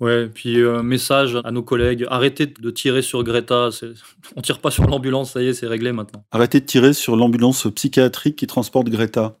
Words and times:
Ouais, 0.00 0.28
puis 0.32 0.62
un 0.64 0.82
message 0.82 1.38
à 1.44 1.50
nos 1.50 1.62
collègues, 1.62 2.06
arrêtez 2.08 2.46
de 2.46 2.70
tirer 2.70 3.02
sur 3.02 3.22
Greta, 3.22 3.68
on 4.36 4.40
tire 4.40 4.58
pas 4.58 4.70
sur 4.70 4.86
l'ambulance, 4.86 5.32
ça 5.32 5.42
y 5.42 5.48
est, 5.48 5.52
c'est 5.52 5.66
réglé 5.66 5.92
maintenant. 5.92 6.24
Arrêtez 6.32 6.60
de 6.60 6.64
tirer 6.64 6.94
sur 6.94 7.16
l'ambulance 7.16 7.66
psychiatrique 7.74 8.36
qui 8.36 8.46
transporte 8.46 8.88
Greta. 8.88 9.36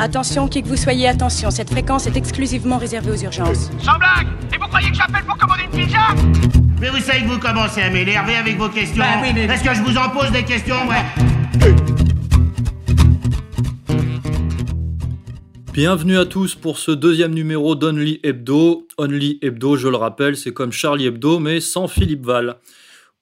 Attention, 0.00 0.48
qui 0.48 0.62
que 0.62 0.68
vous 0.68 0.76
soyez, 0.76 1.08
attention, 1.08 1.50
cette 1.50 1.70
fréquence 1.70 2.06
est 2.06 2.16
exclusivement 2.16 2.78
réservée 2.78 3.10
aux 3.12 3.22
urgences. 3.22 3.70
Sans 3.80 3.98
blague 3.98 4.28
Et 4.54 4.58
vous 4.58 4.66
croyez 4.68 4.90
que 4.90 4.96
j'appelle 4.96 5.24
pour 5.24 5.36
commander 5.36 5.62
une 5.72 5.80
pizza? 5.84 5.98
Mais 6.80 6.88
vous 6.88 6.98
savez 7.00 7.22
que 7.22 7.26
vous 7.28 7.38
commencez 7.40 7.82
à 7.82 7.90
m'énerver 7.90 8.36
avec 8.36 8.56
vos 8.58 8.68
questions. 8.68 9.02
Bah 9.02 9.20
oui, 9.22 9.30
mais- 9.34 9.44
Est-ce 9.46 9.64
que 9.64 9.74
je 9.74 9.82
vous 9.82 9.96
en 9.96 10.08
pose 10.10 10.30
des 10.32 10.44
questions, 10.44 10.76
ouais 10.88 11.74
Bienvenue 15.78 16.18
à 16.18 16.26
tous 16.26 16.56
pour 16.56 16.76
ce 16.76 16.90
deuxième 16.90 17.32
numéro 17.32 17.76
d'Only 17.76 18.18
Hebdo. 18.24 18.88
Only 18.98 19.38
Hebdo, 19.42 19.76
je 19.76 19.86
le 19.86 19.96
rappelle, 19.96 20.36
c'est 20.36 20.52
comme 20.52 20.72
Charlie 20.72 21.06
Hebdo, 21.06 21.38
mais 21.38 21.60
sans 21.60 21.86
Philippe 21.86 22.26
Val. 22.26 22.56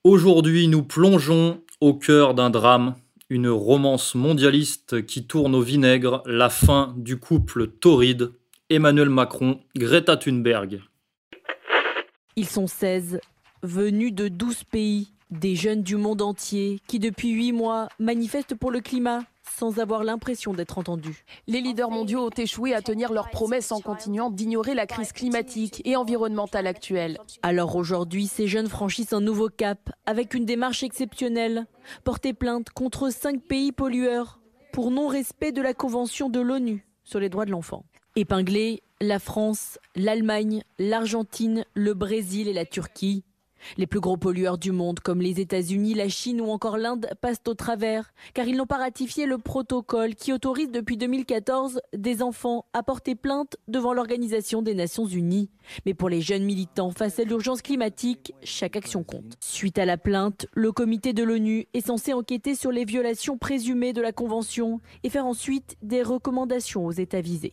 Aujourd'hui, 0.05 0.67
nous 0.67 0.83
plongeons 0.83 1.61
au 1.83 1.93
cœur 1.93 2.33
d'un 2.33 2.49
drame, 2.49 2.95
une 3.29 3.51
romance 3.51 4.15
mondialiste 4.15 5.05
qui 5.05 5.27
tourne 5.27 5.55
au 5.55 5.61
vinaigre, 5.61 6.23
la 6.25 6.49
fin 6.49 6.95
du 6.97 7.19
couple 7.19 7.67
torride 7.69 8.33
Emmanuel 8.71 9.11
Macron, 9.11 9.61
Greta 9.77 10.17
Thunberg. 10.17 10.81
Ils 12.37 12.49
sont 12.49 12.67
16, 12.67 13.21
venus 13.65 14.15
de 14.15 14.29
12 14.29 14.65
pays, 14.65 15.09
des 15.31 15.57
jeunes 15.57 15.83
du 15.83 15.97
monde 15.97 16.23
entier 16.23 16.81
qui 16.89 17.01
depuis 17.01 17.33
8 17.33 17.53
mois 17.53 17.91
manifestent 17.99 18.55
pour 18.55 18.71
le 18.71 18.81
climat 18.81 19.25
sans 19.49 19.79
avoir 19.79 20.05
l'impression 20.05 20.53
d'être 20.53 20.79
entendus. 20.79 21.25
Les 21.47 21.61
leaders 21.61 21.91
mondiaux 21.91 22.27
ont 22.27 22.31
échoué 22.31 22.75
à 22.75 22.83
tenir 22.83 23.13
leurs 23.13 23.31
promesses 23.31 23.73
en 23.73 23.81
continuant 23.81 24.31
d'ignorer 24.31 24.75
la 24.75 24.87
crise 24.87 25.13
climatique 25.13 25.83
et 25.85 25.97
environnementale 25.97 26.67
actuelle. 26.67 27.19
Alors 27.43 27.77
aujourd'hui, 27.77 28.27
ces 28.27 28.49
jeunes 28.49 28.69
franchissent 28.69 29.13
un 29.13 29.21
nouveau 29.21 29.49
cap 29.49 29.91
avec 30.07 30.35
une 30.35 30.45
démarche 30.45 30.83
exceptionnelle. 30.83 31.67
Porter 32.05 32.33
plainte 32.33 32.71
contre 32.71 33.11
5 33.11 33.43
pays 33.43 33.73
pollueurs 33.73 34.41
pour 34.73 34.91
non-respect 34.91 35.53
de 35.53 35.63
la 35.63 35.75
Convention 35.75 36.29
de 36.29 36.41
l'ONU 36.41 36.87
sur 37.05 37.21
les 37.21 37.29
droits 37.29 37.47
de 37.47 37.51
l'enfant. 37.51 37.85
Épinglés, 38.17 38.83
la 39.01 39.19
France, 39.19 39.79
l'Allemagne, 39.95 40.63
l'Argentine, 40.79 41.65
le 41.75 41.93
Brésil 41.93 42.49
et 42.49 42.55
la 42.55 42.65
Turquie. 42.65 43.25
Les 43.77 43.87
plus 43.87 44.01
gros 44.01 44.17
pollueurs 44.17 44.59
du 44.59 44.73
monde, 44.73 45.01
comme 45.01 45.21
les 45.21 45.41
États-Unis, 45.41 45.95
la 45.95 46.09
Chine 46.09 46.41
ou 46.41 46.51
encore 46.51 46.77
l'Inde, 46.77 47.09
passent 47.21 47.43
au 47.47 47.55
travers, 47.55 48.13
car 48.35 48.47
ils 48.47 48.57
n'ont 48.57 48.67
pas 48.67 48.77
ratifié 48.77 49.27
le 49.27 49.39
protocole 49.39 50.15
qui 50.15 50.33
autorise 50.33 50.71
depuis 50.71 50.97
2014 50.97 51.81
des 51.97 52.23
enfants 52.23 52.67
à 52.73 52.83
porter 52.83 53.15
plainte 53.15 53.57
devant 53.69 53.93
l'Organisation 53.93 54.63
des 54.63 54.75
Nations 54.75 55.07
Unies. 55.07 55.51
Mais 55.85 55.95
pour 55.95 56.09
les 56.09 56.21
jeunes 56.21 56.45
militants 56.45 56.91
face 56.91 57.19
à 57.19 57.25
l'urgence 57.25 57.63
climatique, 57.63 58.33
chaque 58.43 58.77
action 58.77 59.03
compte. 59.03 59.37
Suite 59.41 59.79
à 59.79 59.85
la 59.85 59.97
plainte, 59.97 60.47
le 60.53 60.73
comité 60.73 61.13
de 61.13 61.23
l'ONU 61.23 61.67
est 61.75 61.87
censé 61.87 62.13
enquêter 62.13 62.55
sur 62.55 62.71
les 62.71 62.85
violations 62.85 63.39
présumées 63.39 63.93
de 63.93 64.01
la 64.01 64.13
Convention 64.13 64.81
et 65.03 65.11
faire 65.11 65.27
ensuite 65.27 65.77
des 65.83 66.03
recommandations 66.03 66.87
aux 66.87 66.93
États 66.93 67.21
visés. 67.21 67.53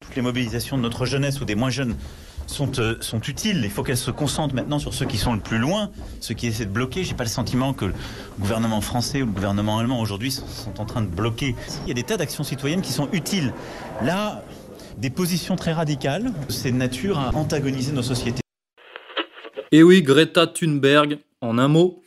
Toutes 0.00 0.16
les 0.16 0.22
mobilisations 0.22 0.76
de 0.76 0.82
notre 0.82 1.04
jeunesse 1.04 1.40
ou 1.40 1.44
des 1.44 1.54
moins 1.54 1.70
jeunes 1.70 1.96
sont, 2.48 2.78
euh, 2.80 2.96
sont 3.00 3.20
utiles. 3.20 3.60
Il 3.62 3.70
faut 3.70 3.82
qu'elles 3.82 3.96
se 3.96 4.10
concentrent 4.10 4.54
maintenant 4.54 4.78
sur 4.78 4.94
ceux 4.94 5.06
qui 5.06 5.16
sont 5.16 5.34
le 5.34 5.40
plus 5.40 5.58
loin, 5.58 5.90
ceux 6.20 6.34
qui 6.34 6.46
essaient 6.46 6.66
de 6.66 6.70
bloquer. 6.70 7.04
J'ai 7.04 7.14
pas 7.14 7.24
le 7.24 7.30
sentiment 7.30 7.72
que 7.72 7.84
le 7.84 7.94
gouvernement 8.40 8.80
français 8.80 9.22
ou 9.22 9.26
le 9.26 9.32
gouvernement 9.32 9.78
allemand 9.78 10.00
aujourd'hui 10.00 10.32
sont, 10.32 10.78
en 10.78 10.84
train 10.84 11.02
de 11.02 11.06
bloquer. 11.06 11.54
Il 11.84 11.88
y 11.88 11.92
a 11.92 11.94
des 11.94 12.02
tas 12.02 12.16
d'actions 12.16 12.44
citoyennes 12.44 12.82
qui 12.82 12.92
sont 12.92 13.08
utiles. 13.12 13.52
Là, 14.02 14.42
des 14.96 15.10
positions 15.10 15.56
très 15.56 15.72
radicales, 15.72 16.32
c'est 16.48 16.72
de 16.72 16.76
nature 16.76 17.18
à 17.18 17.34
antagoniser 17.34 17.92
nos 17.92 18.02
sociétés. 18.02 18.40
Et 19.70 19.82
oui, 19.82 20.02
Greta 20.02 20.46
Thunberg, 20.46 21.18
en 21.40 21.58
un 21.58 21.68
mot, 21.68 22.02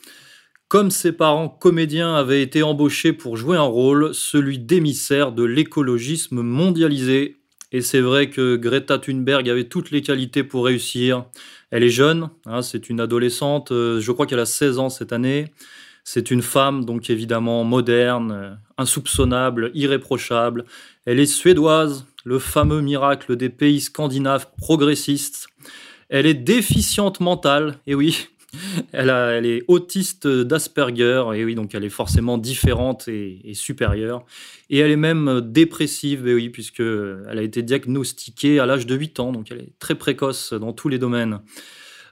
comme 0.67 0.89
ses 0.89 1.11
parents 1.11 1.49
comédiens 1.49 2.15
avaient 2.15 2.41
été 2.41 2.63
embauchés 2.63 3.13
pour 3.13 3.37
jouer 3.37 3.57
un 3.57 3.61
rôle, 3.61 4.13
celui 4.13 4.57
d'émissaire 4.57 5.31
de 5.31 5.43
l'écologisme 5.43 6.41
mondialisé. 6.41 7.40
Et 7.71 7.81
c'est 7.81 8.01
vrai 8.01 8.29
que 8.29 8.57
Greta 8.57 8.99
Thunberg 8.99 9.49
avait 9.49 9.65
toutes 9.65 9.91
les 9.91 10.01
qualités 10.01 10.43
pour 10.43 10.65
réussir. 10.65 11.25
Elle 11.71 11.83
est 11.83 11.89
jeune, 11.89 12.29
hein, 12.45 12.61
c'est 12.61 12.89
une 12.89 12.99
adolescente, 12.99 13.71
euh, 13.71 13.99
je 14.01 14.11
crois 14.11 14.25
qu'elle 14.25 14.39
a 14.39 14.45
16 14.45 14.79
ans 14.79 14.89
cette 14.89 15.13
année. 15.13 15.45
C'est 16.03 16.31
une 16.31 16.41
femme, 16.41 16.83
donc 16.83 17.09
évidemment 17.09 17.63
moderne, 17.63 18.31
euh, 18.31 18.53
insoupçonnable, 18.77 19.71
irréprochable. 19.73 20.65
Elle 21.05 21.19
est 21.19 21.25
suédoise, 21.25 22.05
le 22.25 22.39
fameux 22.39 22.81
miracle 22.81 23.35
des 23.35 23.49
pays 23.49 23.79
scandinaves 23.79 24.47
progressistes. 24.57 25.47
Elle 26.09 26.25
est 26.25 26.33
déficiente 26.33 27.21
mentale, 27.21 27.79
et 27.87 27.95
oui, 27.95 28.27
elle, 28.91 29.45
est 29.45 29.63
autiste 29.67 30.27
d'Asperger, 30.27 31.23
et 31.35 31.45
oui, 31.45 31.55
donc 31.55 31.75
elle 31.75 31.83
est 31.83 31.89
forcément 31.89 32.37
différente 32.37 33.07
et, 33.07 33.53
supérieure. 33.53 34.25
Et 34.69 34.79
elle 34.79 34.91
est 34.91 34.97
même 34.97 35.41
dépressive, 35.41 36.23
oui, 36.25 36.49
puisqu'elle 36.49 37.37
a 37.37 37.41
été 37.41 37.61
diagnostiquée 37.63 38.59
à 38.59 38.65
l'âge 38.65 38.85
de 38.85 38.95
8 38.95 39.19
ans, 39.19 39.31
donc 39.31 39.51
elle 39.51 39.59
est 39.59 39.73
très 39.79 39.95
précoce 39.95 40.53
dans 40.53 40.73
tous 40.73 40.89
les 40.89 40.99
domaines. 40.99 41.39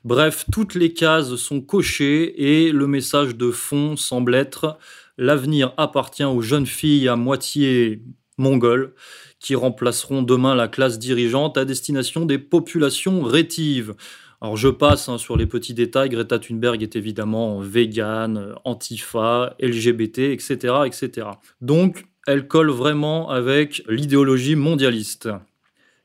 Bref, 0.05 0.45
toutes 0.51 0.75
les 0.75 0.93
cases 0.93 1.35
sont 1.35 1.59
cochées 1.59 2.65
et 2.65 2.71
le 2.71 2.87
message 2.87 3.35
de 3.35 3.51
fond 3.51 3.97
semble 3.97 4.33
être 4.33 4.77
l'avenir 5.17 5.73
appartient 5.75 6.23
aux 6.23 6.41
jeunes 6.41 6.65
filles 6.65 7.09
à 7.09 7.17
moitié 7.17 8.01
mongoles 8.37 8.93
qui 9.39 9.55
remplaceront 9.55 10.21
demain 10.21 10.55
la 10.55 10.67
classe 10.67 10.99
dirigeante 10.99 11.57
à 11.57 11.65
destination 11.65 12.25
des 12.25 12.37
populations 12.37 13.21
rétives. 13.21 13.93
Alors 14.41 14.55
je 14.55 14.69
passe 14.69 15.09
hein, 15.09 15.17
sur 15.17 15.35
les 15.35 15.45
petits 15.45 15.73
détails. 15.73 16.09
Greta 16.09 16.39
Thunberg 16.39 16.81
est 16.81 16.95
évidemment 16.95 17.59
végane, 17.59 18.55
antifa, 18.63 19.55
LGBT, 19.59 20.19
etc., 20.19 20.55
etc. 20.85 21.27
Donc 21.61 22.05
elle 22.25 22.47
colle 22.47 22.69
vraiment 22.69 23.29
avec 23.29 23.83
l'idéologie 23.89 24.55
mondialiste. 24.55 25.29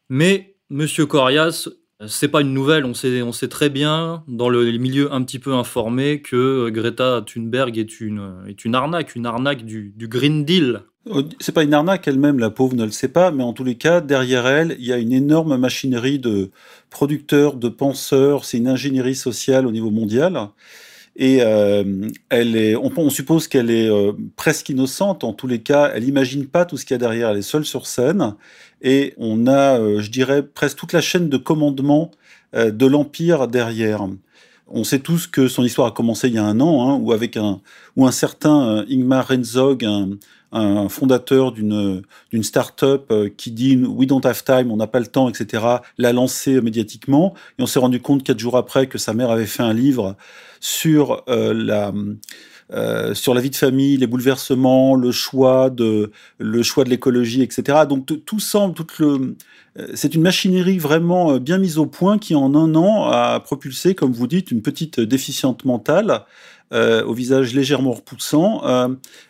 Mais 0.09 0.57
Monsieur 0.71 1.07
Corias, 1.07 1.69
c'est 2.07 2.29
pas 2.29 2.41
une 2.41 2.53
nouvelle. 2.53 2.85
On 2.85 2.95
sait, 2.95 3.49
très 3.49 3.71
bien 3.71 4.25
dans 4.27 4.49
le 4.49 4.65
milieu 4.79 5.13
un 5.13 5.23
petit 5.23 5.39
peu 5.39 5.53
informé 5.53 6.21
que 6.21 6.71
Greta 6.71 7.23
Thunberg 7.23 7.79
est 7.79 8.01
une, 8.01 8.75
arnaque, 8.75 9.15
une 9.15 9.27
arnaque 9.27 9.65
du 9.65 10.09
Green 10.09 10.45
Deal. 10.45 10.83
Euh, 11.09 11.23
C'est 11.41 11.53
pas 11.53 11.63
une 11.63 11.75
arnaque 11.75 12.09
elle-même, 12.09 12.39
la 12.39 12.51
pauvre 12.51 12.75
ne 12.75 12.85
le 12.85 12.91
sait 12.91 13.09
pas, 13.09 13.31
mais 13.31 13.43
en 13.43 13.53
tous 13.53 13.65
les 13.65 13.77
cas, 13.77 14.01
derrière 14.01 14.47
elle, 14.47 14.77
il 14.79 14.87
y 14.87 14.93
a 14.93 14.99
une 14.99 15.13
énorme 15.13 15.57
machinerie 15.57 16.19
de 16.19 16.51
producteurs, 16.91 17.57
de 17.57 17.69
penseurs, 17.69 18.45
c'est 18.45 18.59
une 18.59 18.69
ingénierie 18.69 19.15
sociale 19.15 19.67
au 19.67 19.73
niveau 19.73 19.91
mondial. 19.91 20.49
Et 21.17 21.39
euh, 21.43 22.09
elle 22.29 22.57
est, 22.57 22.75
on, 22.77 23.11
suppose 23.11 23.47
qu'elle 23.47 23.71
est 23.71 23.89
euh, 23.89 24.13
presque 24.37 24.69
innocente. 24.69 25.23
En 25.23 25.33
tous 25.33 25.47
les 25.47 25.61
cas, 25.61 25.93
elle 25.95 26.05
imagine 26.05 26.47
pas 26.47 26.65
tout 26.65 26.77
ce 26.77 26.85
qu'il 26.85 26.95
y 26.95 26.97
a 26.97 26.99
derrière. 26.99 27.31
Elle 27.31 27.39
est 27.39 27.43
seule 27.43 27.65
sur 27.65 27.87
scène. 27.87 28.35
Et 28.83 29.15
on 29.17 29.47
a, 29.47 29.79
euh, 29.79 30.01
je 30.01 30.11
dirais, 30.11 30.43
presque 30.43 30.79
toute 30.79 30.93
la 30.93 31.01
chaîne 31.01 31.29
de 31.29 31.37
commandement 31.37 32.11
de 32.55 32.87
l'empire 32.87 33.49
derrière. 33.49 34.07
On 34.67 34.83
sait 34.85 35.01
tous 35.01 35.27
que 35.27 35.47
son 35.49 35.63
histoire 35.63 35.89
a 35.89 35.91
commencé 35.93 36.29
il 36.29 36.35
y 36.35 36.39
a 36.39 36.45
un 36.45 36.61
an, 36.61 36.89
hein, 36.89 36.99
où 37.01 37.13
avec 37.13 37.37
un, 37.37 37.61
certain 38.11 38.67
euh, 38.67 38.85
Ingmar 38.89 39.29
Renzog, 39.29 39.85
un, 39.85 40.11
un 40.55 40.89
fondateur 40.89 41.53
d'une 41.53 42.03
d'une 42.31 42.43
start-up 42.43 43.07
euh, 43.11 43.29
qui 43.37 43.51
dit 43.51 43.77
we 43.77 44.07
don't 44.07 44.25
have 44.25 44.43
time, 44.45 44.71
on 44.71 44.77
n'a 44.77 44.87
pas 44.87 45.01
le 45.01 45.07
temps, 45.07 45.29
etc. 45.29 45.65
l'a 45.99 46.13
lancé 46.13 46.61
médiatiquement 46.61 47.35
et 47.59 47.63
on 47.63 47.67
s'est 47.67 47.81
rendu 47.81 48.01
compte 48.01 48.23
quatre 48.23 48.39
jours 48.39 48.57
après 48.57 48.87
que 48.87 48.97
sa 48.97 49.15
mère 49.15 49.31
avait 49.31 49.47
fait 49.47 49.63
un 49.63 49.75
livre 49.75 50.17
sur 50.61 51.23
euh, 51.29 51.53
la 51.53 51.93
euh, 52.73 53.15
sur 53.15 53.35
la 53.35 53.41
vie 53.41 53.51
de 53.51 53.57
famille, 53.57 53.97
les 53.97 54.07
bouleversements, 54.07 54.95
le 54.97 55.13
choix 55.13 55.71
de 55.71 56.11
le 56.39 56.63
choix 56.63 56.85
de 56.85 56.91
l'écologie, 56.91 57.43
etc. 57.43 57.81
Donc 57.89 58.07
tout 58.25 58.41
semble, 58.41 58.75
tout 58.75 58.87
le 58.99 59.37
euh, 59.79 59.89
c'est 59.95 60.15
une 60.15 60.23
machinerie 60.23 60.79
vraiment 60.79 61.33
euh, 61.33 61.39
bien 61.39 61.59
mise 61.59 61.79
au 61.79 61.87
point 61.87 62.19
qui 62.19 62.35
en 62.35 62.55
un 62.55 62.75
an 62.75 63.05
a 63.11 63.41
propulsé, 63.41 63.95
comme 63.95 64.13
vous 64.13 64.27
dites, 64.27 64.51
une 64.51 64.63
petite 64.63 65.01
déficiente 65.01 65.65
mentale 65.65 66.25
euh, 66.73 67.05
au 67.05 67.13
visage 67.13 67.55
légèrement 67.55 67.93
repoussant, 67.93 68.63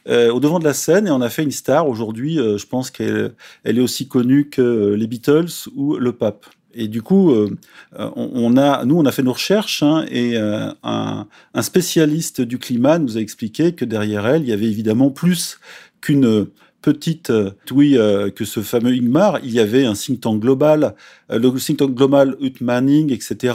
au 0.07 0.41
devant 0.41 0.59
de 0.59 0.65
la 0.65 0.75
scène 0.75 1.07
et 1.07 1.11
on 1.11 1.21
a 1.21 1.29
fait 1.29 1.43
une 1.43 1.51
star. 1.51 1.89
Aujourd'hui, 1.89 2.37
je 2.37 2.67
pense 2.67 2.91
qu'elle 2.91 3.35
elle 3.65 3.79
est 3.79 3.83
aussi 3.83 4.09
connue 4.09 4.49
que 4.49 4.95
les 4.95 5.07
Beatles 5.07 5.69
ou 5.75 5.97
le 5.97 6.13
pape. 6.13 6.47
Et 6.75 6.89
du 6.89 7.03
coup, 7.03 7.31
euh, 7.31 7.57
euh, 7.99 8.11
on, 8.17 8.57
a, 8.57 8.85
nous, 8.85 8.99
on 8.99 9.07
a 9.07 9.13
fait 9.13 9.23
nos 9.23 9.33
recherches 9.33 9.83
hein, 9.83 10.05
et 10.11 10.37
euh, 10.37 10.71
un 10.83 11.63
spécialiste 11.63 12.41
du 12.41 12.59
climat 12.59 12.99
nous 12.99 13.17
a 13.17 13.21
expliqué 13.21 13.73
que 13.73 13.85
derrière 13.85 14.27
elle, 14.27 14.43
il 14.43 14.49
y 14.49 14.53
avait 14.53 14.67
évidemment 14.67 15.11
plus 15.11 15.59
qu'une 16.01 16.47
petite 16.85 17.33
oui 17.71 17.97
que 18.37 18.45
ce 18.45 18.61
fameux 18.61 18.93
Ingmar, 18.93 19.39
il 19.43 19.53
y 19.53 19.59
avait 19.59 19.87
un 19.87 19.95
think 19.95 20.21
tank 20.21 20.39
global, 20.39 20.95
le 21.31 21.51
think 21.59 21.79
tank 21.79 21.95
global 21.95 22.37
Manning, 22.61 23.11
etc., 23.11 23.55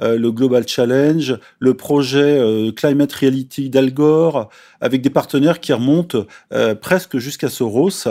le 0.00 0.30
Global 0.30 0.66
Challenge, 0.66 1.38
le 1.58 1.74
projet 1.74 2.72
Climate 2.74 3.12
Reality 3.12 3.68
d'Al 3.68 3.92
Gore, 3.92 4.48
avec 4.80 5.02
des 5.02 5.10
partenaires 5.10 5.60
qui 5.60 5.74
remontent 5.74 6.24
presque 6.80 7.18
jusqu'à 7.18 7.50
Soros, 7.50 8.08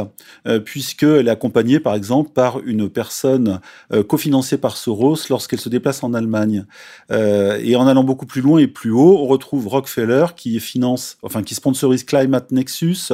puisqu'elle 0.64 1.28
est 1.28 1.32
accompagnée 1.32 1.80
par 1.80 1.96
exemple 1.96 2.30
par 2.32 2.60
une 2.64 2.88
personne 2.88 3.62
cofinancée 4.08 4.60
par 4.60 4.78
Soros 4.78 5.18
lorsqu'elle 5.32 5.60
se 5.60 5.70
déplace 5.70 6.04
en 6.04 6.14
Allemagne. 6.14 6.66
et 7.10 7.76
en 7.76 7.88
allant 7.88 8.04
beaucoup 8.04 8.28
plus 8.28 8.42
loin 8.42 8.60
et 8.60 8.68
plus 8.68 8.92
haut, 8.92 9.18
on 9.18 9.26
retrouve 9.26 9.68
Rockefeller 9.68 10.28
qui 10.36 10.60
finance, 10.60 11.18
enfin 11.24 11.42
qui 11.42 11.56
sponsorise 11.56 12.04
Climate 12.04 12.52
Nexus, 12.52 13.12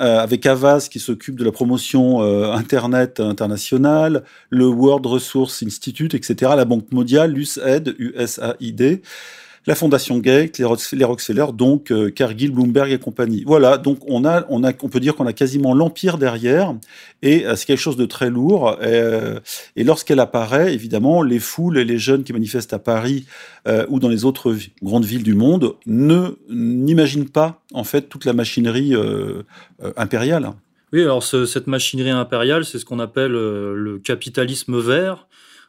euh, 0.00 0.18
avec 0.18 0.46
Avas 0.46 0.88
qui 0.90 1.00
s'occupe 1.00 1.36
de 1.36 1.44
la 1.44 1.52
promotion 1.52 2.22
euh, 2.22 2.52
Internet 2.52 3.20
internationale, 3.20 4.24
le 4.50 4.66
World 4.66 5.06
Resource 5.06 5.62
Institute, 5.62 6.14
etc., 6.14 6.52
la 6.56 6.64
Banque 6.64 6.92
mondiale, 6.92 7.32
l'USAID, 7.32 7.94
USAID 7.98 9.02
la 9.66 9.74
Fondation 9.74 10.18
Gates, 10.18 10.58
les, 10.58 10.64
Rockefeller, 10.64 11.46
donc 11.52 11.90
euh, 11.90 12.10
Cargill, 12.10 12.52
Bloomberg 12.52 12.92
et 12.92 12.98
compagnie. 12.98 13.42
Voilà, 13.44 13.78
donc 13.78 13.98
on 14.06 14.24
a, 14.24 14.46
on 14.48 14.62
a, 14.62 14.72
on 14.82 14.88
peut 14.88 15.00
dire 15.00 15.16
qu'on 15.16 15.26
a 15.26 15.32
quasiment 15.32 15.74
l'empire 15.74 16.18
derrière, 16.18 16.74
et 17.22 17.44
euh, 17.44 17.56
c'est 17.56 17.66
quelque 17.66 17.80
chose 17.80 17.96
de 17.96 18.06
très 18.06 18.30
lourd. 18.30 18.76
Euh, 18.80 19.40
et 19.74 19.82
lorsqu'elle 19.82 20.20
apparaît, 20.20 20.72
évidemment, 20.72 21.22
les 21.22 21.40
foules 21.40 21.78
et 21.78 21.84
les 21.84 21.98
jeunes 21.98 22.22
qui 22.22 22.32
manifestent 22.32 22.72
à 22.72 22.78
Paris 22.78 23.26
ou 23.88 23.98
dans 23.98 24.08
les 24.08 24.24
autres 24.24 24.56
grandes 24.80 25.04
villes 25.04 25.24
du 25.24 25.34
monde 25.34 25.74
ne 25.86 26.38
n'imaginent 26.48 27.28
pas 27.28 27.62
en 27.74 27.82
fait 27.82 28.02
toute 28.02 28.24
la 28.24 28.32
machinerie 28.32 28.94
impériale. 29.96 30.52
Oui, 30.92 31.02
alors 31.02 31.24
cette 31.24 31.66
machinerie 31.66 32.10
impériale, 32.10 32.64
c'est 32.64 32.78
ce 32.78 32.84
qu'on 32.84 33.00
appelle 33.00 33.32
le 33.32 33.98
capitalisme 33.98 34.78
vert. 34.78 35.26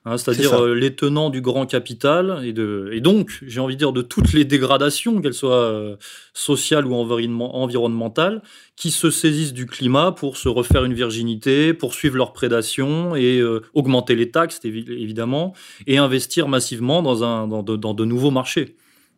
Hein, 0.07 0.17
c'est-à-dire 0.17 0.53
euh, 0.53 0.73
les 0.73 0.95
tenants 0.95 1.29
du 1.29 1.41
grand 1.41 1.65
capital 1.65 2.39
et, 2.45 2.53
de, 2.53 2.89
et 2.93 3.01
donc, 3.01 3.39
j'ai 3.45 3.59
envie 3.59 3.75
de 3.75 3.79
dire, 3.79 3.91
de 3.91 4.01
toutes 4.01 4.31
les 4.31 4.45
dégradations, 4.45 5.21
qu'elles 5.21 5.33
soient 5.33 5.65
euh, 5.65 5.97
sociales 6.33 6.87
ou 6.87 6.93
environnementales, 6.95 8.41
qui 8.77 8.91
se 8.91 9.11
saisissent 9.11 9.51
du 9.51 9.65
climat 9.65 10.13
pour 10.13 10.37
se 10.37 10.47
refaire 10.47 10.85
une 10.85 10.93
virginité, 10.93 11.73
poursuivre 11.73 12.15
leur 12.15 12.31
prédation 12.31 13.17
et 13.17 13.39
euh, 13.39 13.61
augmenter 13.73 14.15
les 14.15 14.31
taxes, 14.31 14.61
évidemment, 14.63 15.53
et 15.87 15.97
investir 15.97 16.47
massivement 16.47 17.01
dans, 17.01 17.25
un, 17.25 17.45
dans 17.45 17.93
de 17.93 18.05
nouveaux 18.05 18.31
marchés. 18.31 18.77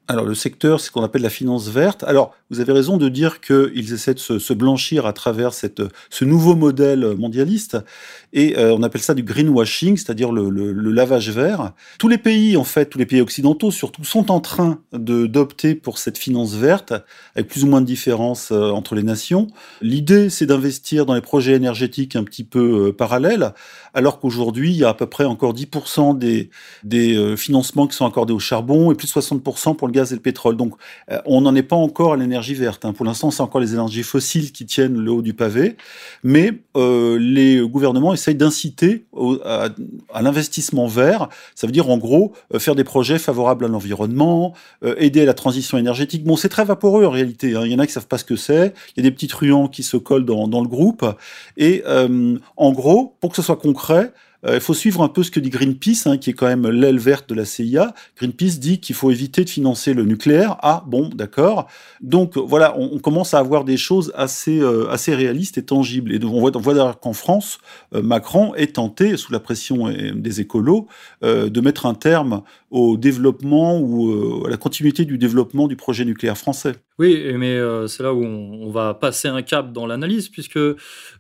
Alors 0.09 0.25
le 0.25 0.33
secteur, 0.33 0.79
c'est 0.79 0.87
ce 0.87 0.91
qu'on 0.91 1.03
appelle 1.03 1.21
la 1.21 1.29
finance 1.29 1.69
verte. 1.69 2.03
Alors 2.03 2.33
vous 2.49 2.59
avez 2.59 2.73
raison 2.73 2.97
de 2.97 3.09
dire 3.09 3.41
qu'ils 3.41 3.93
essaient 3.93 4.15
de 4.15 4.19
se, 4.19 4.53
blanchir 4.53 5.05
à 5.05 5.13
travers 5.13 5.53
cette, 5.53 5.83
ce 6.09 6.25
nouveau 6.25 6.55
modèle 6.55 7.15
mondialiste, 7.15 7.77
et 8.33 8.57
euh, 8.57 8.73
on 8.73 8.81
appelle 8.81 9.01
ça 9.01 9.13
du 9.13 9.21
greenwashing, 9.21 9.97
c'est-à-dire 9.97 10.31
le, 10.31 10.49
lavage 10.91 11.29
vert. 11.29 11.73
Tous 11.99 12.07
les 12.07 12.17
pays, 12.17 12.57
en 12.57 12.63
fait, 12.63 12.87
tous 12.87 12.97
les 12.97 13.05
pays 13.05 13.21
occidentaux 13.21 13.69
surtout, 13.69 14.03
sont 14.03 14.31
en 14.31 14.39
train 14.39 14.79
d'opter 14.93 15.75
pour 15.75 15.99
cette 15.99 16.17
finance 16.17 16.55
verte, 16.55 16.93
avec 17.35 17.47
plus 17.47 17.63
ou 17.63 17.67
moins 17.67 17.81
de 17.81 17.85
différences 17.85 18.51
euh, 18.51 18.71
entre 18.71 18.95
les 18.95 19.03
nations. 19.03 19.45
L'idée, 19.81 20.31
c'est 20.31 20.47
d'investir 20.47 21.05
dans 21.05 21.13
les 21.13 21.21
projets 21.21 21.53
énergétiques 21.53 22.15
un 22.15 22.23
petit 22.23 22.43
peu 22.43 22.87
euh, 22.87 22.91
parallèles, 22.91 23.53
alors 23.93 24.19
qu'aujourd'hui, 24.19 24.71
il 24.71 24.77
y 24.77 24.83
a 24.83 24.89
à 24.89 24.93
peu 24.95 25.05
près 25.05 25.25
encore 25.25 25.53
10% 25.53 26.17
des, 26.17 26.49
des 26.83 27.35
financements 27.37 27.85
qui 27.85 27.95
sont 27.95 28.07
accordés 28.07 28.33
au 28.33 28.39
charbon 28.39 28.91
et 28.91 28.95
plus 28.95 29.07
de 29.07 29.19
60% 29.21 29.75
pour 29.75 29.87
le 29.87 29.93
gaz 29.93 29.98
et 30.05 30.15
le 30.15 30.21
pétrole. 30.21 30.57
Donc, 30.57 30.73
on 31.25 31.41
n'en 31.41 31.55
est 31.55 31.63
pas 31.63 31.75
encore 31.75 32.13
à 32.13 32.17
l'énergie 32.17 32.53
verte. 32.53 32.85
Hein. 32.85 32.93
Pour 32.93 33.05
l'instant, 33.05 33.31
c'est 33.31 33.41
encore 33.41 33.61
les 33.61 33.73
énergies 33.73 34.03
fossiles 34.03 34.51
qui 34.51 34.65
tiennent 34.65 34.97
le 34.97 35.11
haut 35.11 35.21
du 35.21 35.33
pavé, 35.33 35.75
mais 36.23 36.53
euh, 36.77 37.17
les 37.19 37.59
gouvernements 37.67 38.13
essayent 38.13 38.35
d'inciter 38.35 39.05
à, 39.45 39.69
l'investissement 40.21 40.87
vert. 40.87 41.29
Ça 41.55 41.67
veut 41.67 41.73
dire 41.73 41.89
en 41.89 41.97
gros 41.97 42.33
euh, 42.53 42.59
faire 42.59 42.75
des 42.75 42.83
projets 42.83 43.19
favorables 43.19 43.65
à 43.65 43.67
l'environnement, 43.67 44.53
euh, 44.83 44.95
aider 44.97 45.21
à 45.21 45.25
la 45.25 45.33
transition 45.33 45.77
énergétique. 45.77 46.23
Bon, 46.23 46.35
c'est 46.35 46.49
très 46.49 46.65
vaporeux 46.65 47.05
en 47.05 47.11
réalité. 47.11 47.55
Hein. 47.55 47.61
Il 47.65 47.71
y 47.71 47.75
en 47.75 47.79
a 47.79 47.87
qui 47.87 47.93
savent 47.93 48.07
pas 48.07 48.17
ce 48.17 48.25
que 48.25 48.35
c'est. 48.35 48.73
Il 48.95 49.03
y 49.03 49.07
a 49.07 49.09
des 49.09 49.11
petits 49.11 49.27
truands 49.27 49.67
qui 49.67 49.83
se 49.83 49.97
collent 49.97 50.25
dans, 50.25 50.61
le 50.61 50.67
groupe. 50.67 51.05
Et 51.57 51.83
en 52.57 52.71
gros, 52.71 53.15
pour 53.19 53.29
que 53.31 53.35
ce 53.35 53.41
soit 53.41 53.55
concret, 53.55 53.99
euh, 53.99 54.28
il 54.47 54.59
faut 54.59 54.73
suivre 54.73 55.01
un 55.01 55.09
peu 55.09 55.23
ce 55.23 55.31
que 55.31 55.39
dit 55.39 55.49
Greenpeace, 55.49 56.07
hein, 56.07 56.17
qui 56.17 56.29
est 56.29 56.33
quand 56.33 56.47
même 56.47 56.67
l'aile 56.69 56.97
verte 56.97 57.29
de 57.29 57.35
la 57.35 57.45
CIA. 57.45 57.93
Greenpeace 58.17 58.59
dit 58.59 58.79
qu'il 58.79 58.95
faut 58.95 59.11
éviter 59.11 59.43
de 59.43 59.49
financer 59.49 59.93
le 59.93 60.03
nucléaire. 60.03 60.57
Ah 60.61 60.83
bon, 60.87 61.09
d'accord. 61.09 61.67
Donc 62.01 62.37
voilà, 62.37 62.77
on, 62.77 62.99
commence 62.99 63.33
à 63.33 63.39
avoir 63.39 63.65
des 63.65 63.77
choses 63.77 64.13
assez 64.15 64.59
euh, 64.59 64.89
assez 64.89 65.13
réalistes 65.13 65.57
et 65.57 65.63
tangibles. 65.63 66.13
Et 66.13 66.19
on 66.23 66.39
voit, 66.39 66.55
on 66.55 66.59
voit 66.59 66.93
qu'en 66.93 67.13
France, 67.13 67.59
euh, 67.93 68.01
Macron 68.01 68.55
est 68.55 68.75
tenté, 68.75 69.17
sous 69.17 69.31
la 69.33 69.39
pression 69.39 69.89
des 69.89 70.41
écolos, 70.41 70.87
de 71.21 71.61
mettre 71.61 71.85
un 71.85 71.93
terme 71.93 72.43
au 72.71 72.97
développement 72.97 73.79
ou 73.79 74.45
à 74.45 74.49
la 74.49 74.57
continuité 74.57 75.05
du 75.05 75.17
développement 75.17 75.67
du 75.67 75.75
projet 75.75 76.05
nucléaire 76.05 76.37
français. 76.37 76.75
Oui, 76.99 77.31
mais 77.37 77.53
euh, 77.53 77.87
c'est 77.87 78.03
là 78.03 78.13
où 78.13 78.21
on, 78.25 78.69
va 78.69 78.93
passer 78.93 79.29
un 79.29 79.41
cap 79.41 79.71
dans 79.71 79.87
l'analyse, 79.87 80.27
puisque 80.27 80.59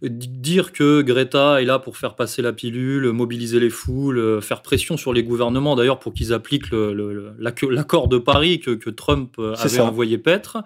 dire 0.01 0.73
que 0.73 1.01
Greta 1.01 1.61
est 1.61 1.65
là 1.65 1.79
pour 1.79 1.95
faire 1.95 2.15
passer 2.15 2.41
la 2.41 2.51
pilule, 2.51 3.13
mobiliser 3.13 3.61
les 3.61 3.69
foules, 3.69 4.19
euh, 4.19 4.41
faire 4.41 4.61
pression 4.61 4.97
sur 4.97 5.13
les 5.13 5.23
gouvernements, 5.23 5.77
d'ailleurs 5.77 5.99
pour 5.99 6.13
qu'ils 6.13 6.33
appliquent 6.33 6.71
l'accord 6.71 8.09
de 8.09 8.17
Paris 8.17 8.59
que, 8.59 8.89
Trump 8.89 9.35
euh, 9.39 9.55
avait 9.55 9.79
envoyé 9.79 10.17
paître, 10.17 10.57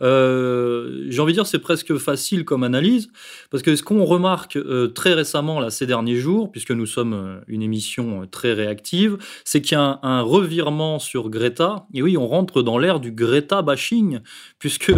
j'ai 0.00 1.20
envie 1.20 1.32
de 1.32 1.36
dire 1.36 1.46
c'est 1.46 1.58
presque 1.58 1.96
facile 1.96 2.44
comme 2.44 2.62
analyse, 2.62 3.08
parce 3.50 3.62
que 3.62 3.74
ce 3.74 3.82
qu'on 3.82 4.04
remarque 4.04 4.58
très 4.94 5.14
récemment 5.14 5.58
là 5.60 5.70
ces 5.70 5.86
derniers 5.86 6.16
jours, 6.16 6.52
puisque 6.52 6.72
nous 6.72 6.86
sommes 6.86 7.40
une 7.48 7.62
émission 7.62 8.26
très 8.30 8.52
réactive, 8.52 9.16
c'est 9.44 9.62
qu'il 9.62 9.78
y 9.78 9.80
a 9.80 10.00
un 10.02 10.20
revirement 10.20 10.98
sur 10.98 11.30
Greta, 11.30 11.86
et 11.94 12.02
oui, 12.02 12.18
on 12.18 12.26
rentre 12.26 12.62
dans 12.62 12.76
l'ère 12.76 13.00
du 13.00 13.10
Greta 13.12 13.62
bashing 13.62 14.20
puisque 14.58 14.92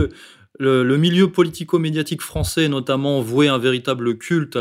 le, 0.59 0.97
milieu 0.97 1.31
politico-médiatique 1.31 2.23
français, 2.23 2.69
notamment, 2.69 3.21
vouait 3.21 3.49
un 3.49 3.59
véritable 3.59 4.17
culte 4.19 4.57
à 4.57 4.61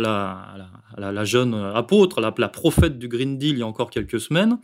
la, 0.97 1.25
jeune 1.25 1.53
apôtre, 1.53 2.21
la, 2.21 2.33
la, 2.37 2.49
prophète 2.49 2.97
du 2.97 3.07
Green 3.07 3.37
Deal 3.37 3.51
il 3.51 3.59
y 3.59 3.61
a 3.61 3.67
encore 3.67 3.89
quelques 3.89 4.19
semaines, 4.19 4.57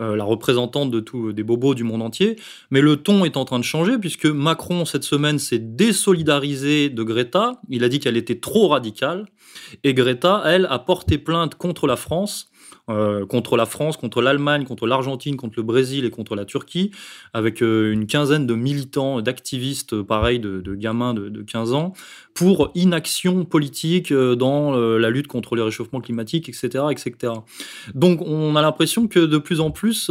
euh, 0.00 0.14
la 0.14 0.24
représentante 0.24 0.90
de 0.90 1.00
tous 1.00 1.32
des 1.32 1.42
bobos 1.42 1.74
du 1.74 1.84
monde 1.84 2.02
entier. 2.02 2.36
Mais 2.70 2.80
le 2.80 2.96
ton 2.96 3.24
est 3.24 3.36
en 3.36 3.44
train 3.44 3.58
de 3.58 3.64
changer, 3.64 3.98
puisque 3.98 4.26
Macron, 4.26 4.84
cette 4.84 5.04
semaine, 5.04 5.38
s'est 5.38 5.58
désolidarisé 5.58 6.90
de 6.90 7.02
Greta. 7.02 7.60
Il 7.70 7.82
a 7.82 7.88
dit 7.88 7.98
qu'elle 7.98 8.16
était 8.16 8.38
trop 8.38 8.68
radicale. 8.68 9.26
Et 9.82 9.94
Greta, 9.94 10.42
elle, 10.44 10.66
a 10.70 10.78
porté 10.78 11.18
plainte 11.18 11.54
contre 11.54 11.86
la 11.86 11.96
France 11.96 12.50
euh, 12.90 13.24
contre 13.24 13.56
la 13.56 13.64
France, 13.64 13.96
contre 13.96 14.20
l'Allemagne, 14.20 14.64
contre 14.64 14.86
l'Argentine, 14.86 15.36
contre 15.36 15.54
le 15.56 15.62
Brésil 15.62 16.04
et 16.04 16.10
contre 16.10 16.34
la 16.34 16.44
Turquie, 16.44 16.90
avec 17.32 17.62
euh, 17.62 17.90
une 17.90 18.06
quinzaine 18.06 18.46
de 18.46 18.54
militants, 18.54 19.22
d'activistes, 19.22 19.94
euh, 19.94 20.04
pareil, 20.04 20.38
de, 20.38 20.74
gamins 20.74 21.14
de, 21.14 21.42
15 21.42 21.72
ans, 21.72 21.94
pour 22.34 22.70
inaction 22.74 23.46
politique 23.46 24.12
dans 24.12 24.72
la 24.76 25.08
lutte 25.08 25.28
contre 25.28 25.56
les 25.56 25.62
réchauffements 25.62 26.00
climatiques, 26.00 26.48
etc., 26.48 26.84
etc. 26.90 27.32
Donc 27.94 28.20
on 28.22 28.56
a 28.56 28.62
l'impression 28.62 29.06
que 29.08 29.20
de 29.20 29.38
plus 29.38 29.60
en 29.60 29.70
plus 29.70 30.10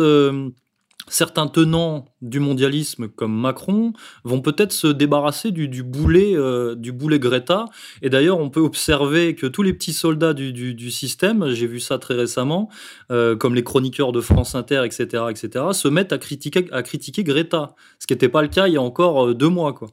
certains 1.08 1.48
tenants 1.48 2.06
du 2.22 2.40
mondialisme 2.40 3.08
comme 3.08 3.38
Macron 3.38 3.94
vont 4.24 4.42
peut-être 4.42 4.72
se 4.72 4.88
débarrasser 4.88 5.52
du, 5.52 5.84
boulet 5.84 6.36
euh, 6.36 6.76
du 6.76 6.92
boulet 6.92 7.20
Greta. 7.20 7.66
Et 8.02 8.10
d'ailleurs 8.10 8.40
on 8.40 8.50
peut 8.50 8.62
observer 8.62 9.36
que 9.36 9.48
tous 9.48 9.64
les 9.64 9.74
petits 9.74 9.94
soldats 9.94 10.34
du, 10.34 10.92
système 10.92 11.50
j'ai 11.50 11.68
vu 11.68 11.80
ça 11.80 11.98
très 11.98 12.14
récemment 12.14 12.70
euh, 13.12 13.36
comme 13.36 13.56
les 13.56 13.64
chroniqueurs 13.64 14.12
de 14.12 14.22
France 14.22 14.56
Inter 14.56 14.84
etc 14.86 15.26
etc 15.30 15.66
se 15.72 15.88
mettent 15.88 16.14
à 16.14 16.18
critiquer 16.18 16.68
à 16.72 16.84
critiquer 16.84 17.24
Greta. 17.24 17.76
Ce 18.00 18.08
qui 18.08 18.14
n'était 18.14 18.30
pas 18.30 18.42
le 18.42 18.48
cas 18.48 18.68
il 18.68 18.74
y 18.74 18.78
a 18.78 18.82
encore 18.82 19.28
euh, 19.28 19.34
deux 19.34 19.50
mois 19.50 19.74
quoi 19.74 19.90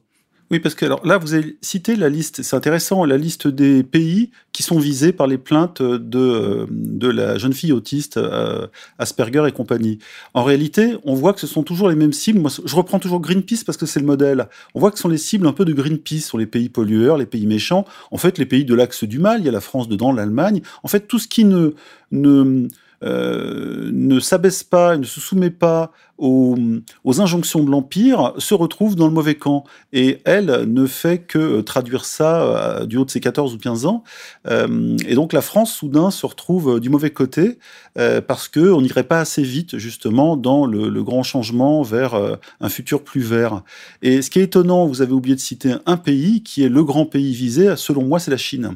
oui, 0.51 0.59
parce 0.59 0.75
que 0.75 0.85
alors 0.85 1.05
là, 1.05 1.17
vous 1.17 1.33
avez 1.33 1.57
cité 1.61 1.95
la 1.95 2.09
liste, 2.09 2.41
c'est 2.43 2.57
intéressant, 2.57 3.05
la 3.05 3.17
liste 3.17 3.47
des 3.47 3.83
pays 3.83 4.31
qui 4.51 4.63
sont 4.63 4.79
visés 4.79 5.13
par 5.13 5.25
les 5.25 5.37
plaintes 5.37 5.81
de, 5.81 6.67
de 6.69 7.07
la 7.07 7.37
jeune 7.37 7.53
fille 7.53 7.71
autiste 7.71 8.17
euh, 8.17 8.67
Asperger 8.99 9.45
et 9.47 9.53
compagnie. 9.53 9.99
En 10.33 10.43
réalité, 10.43 10.97
on 11.05 11.13
voit 11.13 11.31
que 11.31 11.39
ce 11.39 11.47
sont 11.47 11.63
toujours 11.63 11.87
les 11.87 11.95
mêmes 11.95 12.11
cibles. 12.11 12.39
Moi, 12.39 12.51
je 12.65 12.75
reprends 12.75 12.99
toujours 12.99 13.21
Greenpeace 13.21 13.63
parce 13.65 13.77
que 13.77 13.85
c'est 13.85 14.01
le 14.01 14.05
modèle. 14.05 14.49
On 14.75 14.81
voit 14.81 14.91
que 14.91 14.97
ce 14.97 15.03
sont 15.03 15.09
les 15.09 15.17
cibles 15.17 15.47
un 15.47 15.53
peu 15.53 15.63
de 15.63 15.71
Greenpeace 15.71 16.25
sur 16.25 16.37
les 16.37 16.47
pays 16.47 16.67
pollueurs, 16.67 17.17
les 17.17 17.25
pays 17.25 17.47
méchants. 17.47 17.85
En 18.11 18.17
fait, 18.17 18.37
les 18.37 18.45
pays 18.45 18.65
de 18.65 18.75
l'axe 18.75 19.05
du 19.05 19.19
mal, 19.19 19.39
il 19.39 19.45
y 19.45 19.49
a 19.49 19.53
la 19.53 19.61
France 19.61 19.87
dedans, 19.87 20.11
l'Allemagne. 20.11 20.61
En 20.83 20.89
fait, 20.89 21.07
tout 21.07 21.17
ce 21.17 21.29
qui 21.29 21.45
ne, 21.45 21.75
ne, 22.11 22.67
euh, 23.03 23.89
ne 23.93 24.19
s'abaisse 24.19 24.63
pas, 24.63 24.97
ne 24.97 25.05
se 25.05 25.21
soumet 25.21 25.49
pas 25.49 25.91
aux, 26.21 26.55
injonctions 27.19 27.63
de 27.63 27.69
l'Empire 27.69 28.33
se 28.37 28.53
retrouve 28.53 28.95
dans 28.95 29.07
le 29.07 29.13
mauvais 29.13 29.35
camp. 29.35 29.63
Et 29.91 30.19
elle 30.25 30.65
ne 30.71 30.85
fait 30.85 31.17
que 31.17 31.61
traduire 31.61 32.05
ça 32.05 32.85
du 32.85 32.97
haut 32.97 33.05
de 33.05 33.09
ses 33.09 33.19
14 33.19 33.53
ou 33.53 33.57
15 33.57 33.85
ans. 33.85 34.03
et 34.47 35.15
donc 35.15 35.33
la 35.33 35.41
France, 35.41 35.73
soudain, 35.73 36.11
se 36.11 36.25
retrouve 36.25 36.79
du 36.79 36.89
mauvais 36.89 37.09
côté 37.09 37.57
parce 37.95 38.47
qu'on 38.47 38.81
n'irait 38.81 39.03
pas 39.03 39.19
assez 39.19 39.43
vite, 39.43 39.77
justement, 39.77 40.37
dans 40.37 40.65
le, 40.65 41.01
grand 41.01 41.23
changement 41.23 41.81
vers 41.81 42.15
un 42.59 42.69
futur 42.69 43.03
plus 43.03 43.21
vert. 43.21 43.63
Et 44.01 44.21
ce 44.21 44.29
qui 44.29 44.39
est 44.39 44.43
étonnant, 44.43 44.85
vous 44.85 45.01
avez 45.01 45.13
oublié 45.13 45.35
de 45.35 45.41
citer 45.41 45.73
un 45.85 45.97
pays 45.97 46.43
qui 46.43 46.63
est 46.63 46.69
le 46.69 46.83
grand 46.83 47.05
pays 47.05 47.33
visé, 47.33 47.75
selon 47.75 48.03
moi, 48.03 48.19
c'est 48.19 48.31
la 48.31 48.37
Chine. 48.37 48.75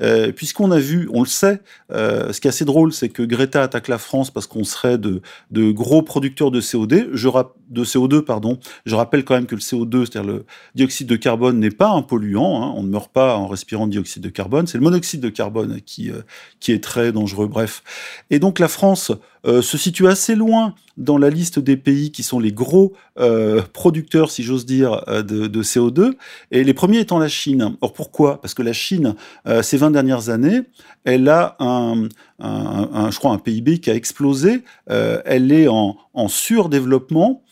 Euh, 0.00 0.32
puisqu'on 0.32 0.70
a 0.70 0.78
vu, 0.78 1.08
on 1.12 1.20
le 1.22 1.26
sait, 1.26 1.60
euh, 1.92 2.32
ce 2.32 2.40
qui 2.40 2.46
est 2.46 2.50
assez 2.50 2.64
drôle, 2.64 2.92
c'est 2.92 3.08
que 3.08 3.22
Greta 3.22 3.62
attaque 3.62 3.88
la 3.88 3.98
France 3.98 4.30
parce 4.30 4.46
qu'on 4.46 4.64
serait 4.64 4.98
de, 4.98 5.22
de, 5.50 5.70
gros 5.72 6.02
producteurs 6.02 6.50
de 6.50 6.60
CO2. 6.60 6.77
Je 6.88 7.28
de 7.70 7.84
CO2, 7.84 8.22
pardon. 8.22 8.58
Je 8.86 8.94
rappelle 8.94 9.24
quand 9.24 9.34
même 9.34 9.46
que 9.46 9.54
le 9.54 9.60
CO2, 9.60 10.06
c'est-à-dire 10.06 10.32
le 10.32 10.46
dioxyde 10.74 11.06
de 11.06 11.16
carbone, 11.16 11.58
n'est 11.58 11.70
pas 11.70 11.90
un 11.90 12.02
polluant. 12.02 12.62
Hein. 12.62 12.72
On 12.76 12.82
ne 12.82 12.88
meurt 12.88 13.12
pas 13.12 13.36
en 13.36 13.46
respirant 13.46 13.86
dioxyde 13.86 14.22
de 14.22 14.28
carbone. 14.28 14.66
C'est 14.66 14.78
le 14.78 14.84
monoxyde 14.84 15.20
de 15.20 15.28
carbone 15.28 15.80
qui, 15.84 16.10
euh, 16.10 16.22
qui 16.60 16.72
est 16.72 16.82
très 16.82 17.12
dangereux. 17.12 17.46
Bref. 17.46 17.82
Et 18.30 18.38
donc 18.38 18.58
la 18.58 18.68
France 18.68 19.12
euh, 19.46 19.62
se 19.62 19.78
situe 19.78 20.06
assez 20.08 20.34
loin 20.34 20.74
dans 20.96 21.16
la 21.16 21.30
liste 21.30 21.60
des 21.60 21.76
pays 21.76 22.10
qui 22.10 22.24
sont 22.24 22.40
les 22.40 22.50
gros 22.50 22.92
euh, 23.20 23.62
producteurs, 23.72 24.30
si 24.30 24.42
j'ose 24.42 24.66
dire, 24.66 25.04
euh, 25.08 25.22
de, 25.22 25.46
de, 25.46 25.62
CO2, 25.62 26.14
et 26.50 26.64
les 26.64 26.74
premiers 26.74 26.98
étant 26.98 27.18
la 27.18 27.28
Chine. 27.28 27.76
Or 27.80 27.92
pourquoi? 27.92 28.40
Parce 28.40 28.54
que 28.54 28.62
la 28.62 28.72
Chine, 28.72 29.14
ces 29.62 29.76
20 29.76 29.92
dernières 29.92 30.28
années, 30.28 30.62
elle 31.04 31.28
a 31.28 31.56
un, 31.60 32.08
un, 32.40 32.88
un, 32.92 33.10
je 33.10 33.18
crois, 33.18 33.32
un 33.32 33.38
PIB 33.38 33.78
qui 33.78 33.90
a 33.90 33.94
explosé. 33.94 34.62
elle 34.86 35.52
est 35.52 35.68
en, 35.68 35.96
en 36.14 36.28
surdéveloppement, 36.28 37.42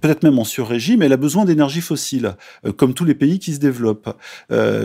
peut-être 0.00 0.22
même 0.22 0.38
en 0.38 0.44
surrégime, 0.44 1.02
elle 1.02 1.12
a 1.12 1.16
besoin 1.16 1.44
d'énergie 1.44 1.80
fossile, 1.80 2.36
comme 2.76 2.94
tous 2.94 3.04
les 3.04 3.14
pays 3.14 3.38
qui 3.38 3.54
se 3.54 3.60
développent. 3.60 4.16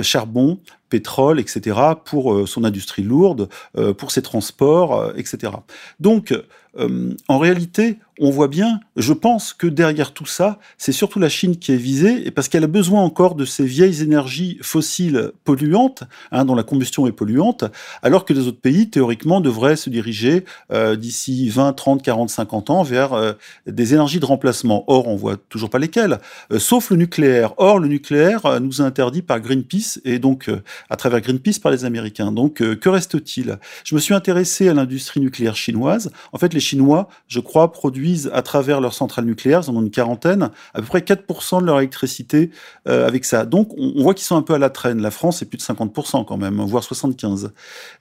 charbon, 0.01 0.59
pétrole, 0.91 1.39
etc., 1.39 1.79
pour 2.05 2.47
son 2.47 2.63
industrie 2.63 3.01
lourde, 3.01 3.49
pour 3.97 4.11
ses 4.11 4.21
transports, 4.21 5.13
etc. 5.17 5.53
Donc, 5.99 6.33
en 6.77 7.37
réalité, 7.37 7.99
on 8.23 8.29
voit 8.29 8.47
bien, 8.47 8.79
je 8.97 9.13
pense 9.13 9.51
que 9.51 9.65
derrière 9.65 10.13
tout 10.13 10.27
ça, 10.27 10.59
c'est 10.77 10.91
surtout 10.91 11.17
la 11.17 11.27
Chine 11.27 11.57
qui 11.57 11.71
est 11.71 11.77
visée, 11.77 12.29
parce 12.29 12.49
qu'elle 12.49 12.63
a 12.63 12.67
besoin 12.67 13.01
encore 13.01 13.33
de 13.33 13.45
ces 13.45 13.65
vieilles 13.65 14.03
énergies 14.03 14.59
fossiles 14.61 15.31
polluantes, 15.43 16.03
hein, 16.31 16.45
dont 16.45 16.53
la 16.53 16.61
combustion 16.61 17.07
est 17.07 17.11
polluante, 17.13 17.65
alors 18.03 18.23
que 18.23 18.33
les 18.33 18.45
autres 18.45 18.61
pays, 18.61 18.91
théoriquement, 18.91 19.41
devraient 19.41 19.75
se 19.75 19.89
diriger 19.89 20.45
euh, 20.71 20.95
d'ici 20.95 21.49
20, 21.49 21.73
30, 21.73 22.03
40, 22.03 22.29
50 22.29 22.69
ans 22.69 22.83
vers 22.83 23.13
euh, 23.13 23.33
des 23.65 23.95
énergies 23.95 24.19
de 24.19 24.25
remplacement. 24.25 24.83
Or, 24.85 25.07
on 25.07 25.15
voit 25.15 25.37
toujours 25.49 25.71
pas 25.71 25.79
lesquelles, 25.79 26.19
euh, 26.53 26.59
sauf 26.59 26.91
le 26.91 26.97
nucléaire. 26.97 27.55
Or, 27.57 27.79
le 27.79 27.87
nucléaire 27.87 28.61
nous 28.61 28.83
est 28.83 28.85
interdit 28.85 29.23
par 29.23 29.39
Greenpeace, 29.39 29.99
et 30.05 30.19
donc 30.19 30.47
à 30.91 30.95
travers 30.95 31.21
Greenpeace 31.21 31.59
par 31.59 31.71
les 31.71 31.85
Américains. 31.85 32.31
Donc, 32.31 32.55
que 32.55 32.89
reste-t-il? 32.89 33.57
Je 33.83 33.95
me 33.95 33.99
suis 33.99 34.13
intéressé 34.13 34.69
à 34.69 34.75
l'industrie 34.75 35.21
nucléaire 35.21 35.55
chinoise. 35.55 36.11
En 36.33 36.37
fait, 36.37 36.53
les 36.53 36.59
Chinois, 36.61 37.09
je 37.27 37.39
crois, 37.39 37.71
produisent 37.71 38.31
à 38.33 38.41
travers 38.41 38.79
leurs 38.79 38.93
centrales 38.93 39.25
nucléaires, 39.25 39.61
ils 39.65 39.69
en 39.69 39.75
ont 39.75 39.81
une 39.81 39.91
quarantaine, 39.91 40.49
à 40.73 40.81
peu 40.81 40.87
près 40.87 40.99
4% 40.99 41.61
de 41.61 41.65
leur 41.65 41.79
électricité 41.79 42.51
euh, 42.87 43.07
avec 43.07 43.25
ça. 43.25 43.45
Donc 43.45 43.73
on, 43.77 44.01
voit 44.01 44.13
qu'ils 44.13 44.25
sont 44.25 44.35
un 44.35 44.41
peu 44.41 44.53
à 44.53 44.57
la 44.57 44.69
traîne. 44.69 45.01
La 45.01 45.11
France, 45.11 45.39
c'est 45.39 45.45
plus 45.45 45.57
de 45.57 45.63
50% 45.63 46.25
quand 46.25 46.37
même, 46.37 46.61
voire 46.61 46.83
75%. 46.83 47.49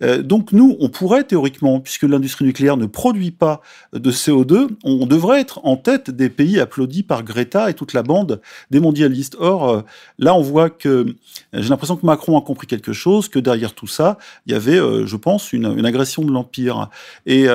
Euh, 0.02 0.22
donc 0.22 0.52
nous, 0.52 0.76
on 0.80 0.88
pourrait 0.88 1.24
théoriquement, 1.24 1.80
puisque 1.80 2.04
l'industrie 2.04 2.44
nucléaire 2.44 2.76
ne 2.76 2.86
produit 2.86 3.30
pas 3.30 3.60
de 3.92 4.10
CO2, 4.10 4.68
on 4.84 5.06
devrait 5.06 5.40
être 5.40 5.60
en 5.64 5.76
tête 5.76 6.10
des 6.10 6.30
pays 6.30 6.60
applaudis 6.60 7.02
par 7.02 7.22
Greta 7.22 7.70
et 7.70 7.74
toute 7.74 7.92
la 7.92 8.02
bande 8.02 8.40
des 8.70 8.80
mondialistes. 8.80 9.36
Or, 9.38 9.68
euh, 9.68 9.82
là, 10.18 10.34
on 10.34 10.42
voit 10.42 10.70
que 10.70 11.14
j'ai 11.52 11.68
l'impression 11.68 11.96
que 11.96 12.06
Macron 12.06 12.38
a 12.38 12.42
compris 12.42 12.66
quelque 12.66 12.92
chose, 12.92 13.28
que 13.28 13.38
derrière 13.38 13.74
tout 13.74 13.86
ça, 13.86 14.18
il 14.46 14.52
y 14.52 14.54
avait, 14.54 14.76
je 14.76 15.16
pense, 15.16 15.52
une, 15.52 15.84
agression 15.84 16.22
de 16.22 16.30
l'Empire. 16.30 16.88
Et 17.26 17.46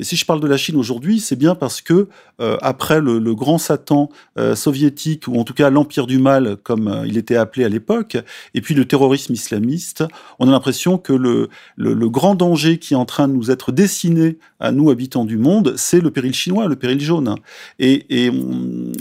si 0.00 0.16
je 0.16 0.24
parle 0.24 0.40
de 0.40 0.46
la 0.46 0.53
Chine 0.56 0.76
aujourd'hui, 0.76 1.20
c'est 1.20 1.36
bien 1.36 1.54
parce 1.54 1.80
que 1.80 2.08
euh, 2.40 2.56
après 2.62 3.00
le, 3.00 3.34
grand 3.34 3.58
Satan 3.58 4.08
euh, 4.38 4.56
soviétique, 4.56 5.28
ou 5.28 5.38
en 5.38 5.44
tout 5.44 5.54
cas 5.54 5.70
l'empire 5.70 6.06
du 6.06 6.18
mal, 6.18 6.56
comme 6.62 6.88
euh, 6.88 7.06
il 7.06 7.16
était 7.16 7.36
appelé 7.36 7.64
à 7.64 7.68
l'époque, 7.68 8.16
et 8.54 8.60
puis 8.60 8.74
le 8.74 8.84
terrorisme 8.86 9.32
islamiste, 9.32 10.04
on 10.38 10.48
a 10.48 10.50
l'impression 10.50 10.98
que 10.98 11.12
le, 11.12 11.48
le, 11.76 12.08
grand 12.08 12.34
danger 12.34 12.78
qui 12.78 12.94
est 12.94 12.96
en 12.96 13.04
train 13.04 13.28
de 13.28 13.32
nous 13.32 13.50
être 13.50 13.72
dessiné 13.72 14.38
à 14.58 14.72
nous, 14.72 14.90
habitants 14.90 15.24
du 15.24 15.38
monde, 15.38 15.74
c'est 15.76 16.00
le 16.00 16.10
péril 16.10 16.34
chinois, 16.34 16.66
le 16.66 16.76
péril 16.76 17.00
jaune. 17.00 17.36
Et, 17.78 18.26
et 18.26 18.30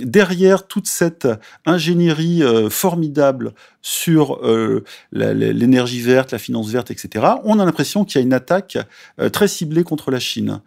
derrière 0.04 0.68
toute 0.68 0.88
cette 0.88 1.28
ingénierie 1.66 2.42
formidable 2.70 3.54
sur 3.86 4.40
l'énergie 5.12 6.02
verte, 6.02 6.32
la 6.32 6.40
finance 6.40 6.70
verte, 6.70 6.90
etc., 6.90 7.26
on 7.44 7.60
a 7.60 7.66
l'impression 7.66 8.06
qu'il 8.06 8.20
y 8.20 8.24
a 8.24 8.26
une 8.26 8.34
attaque 8.34 8.78
très 9.32 9.48
ciblée 9.48 9.84
contre 9.84 10.10
la 10.10 10.20
Chine. 10.20 10.62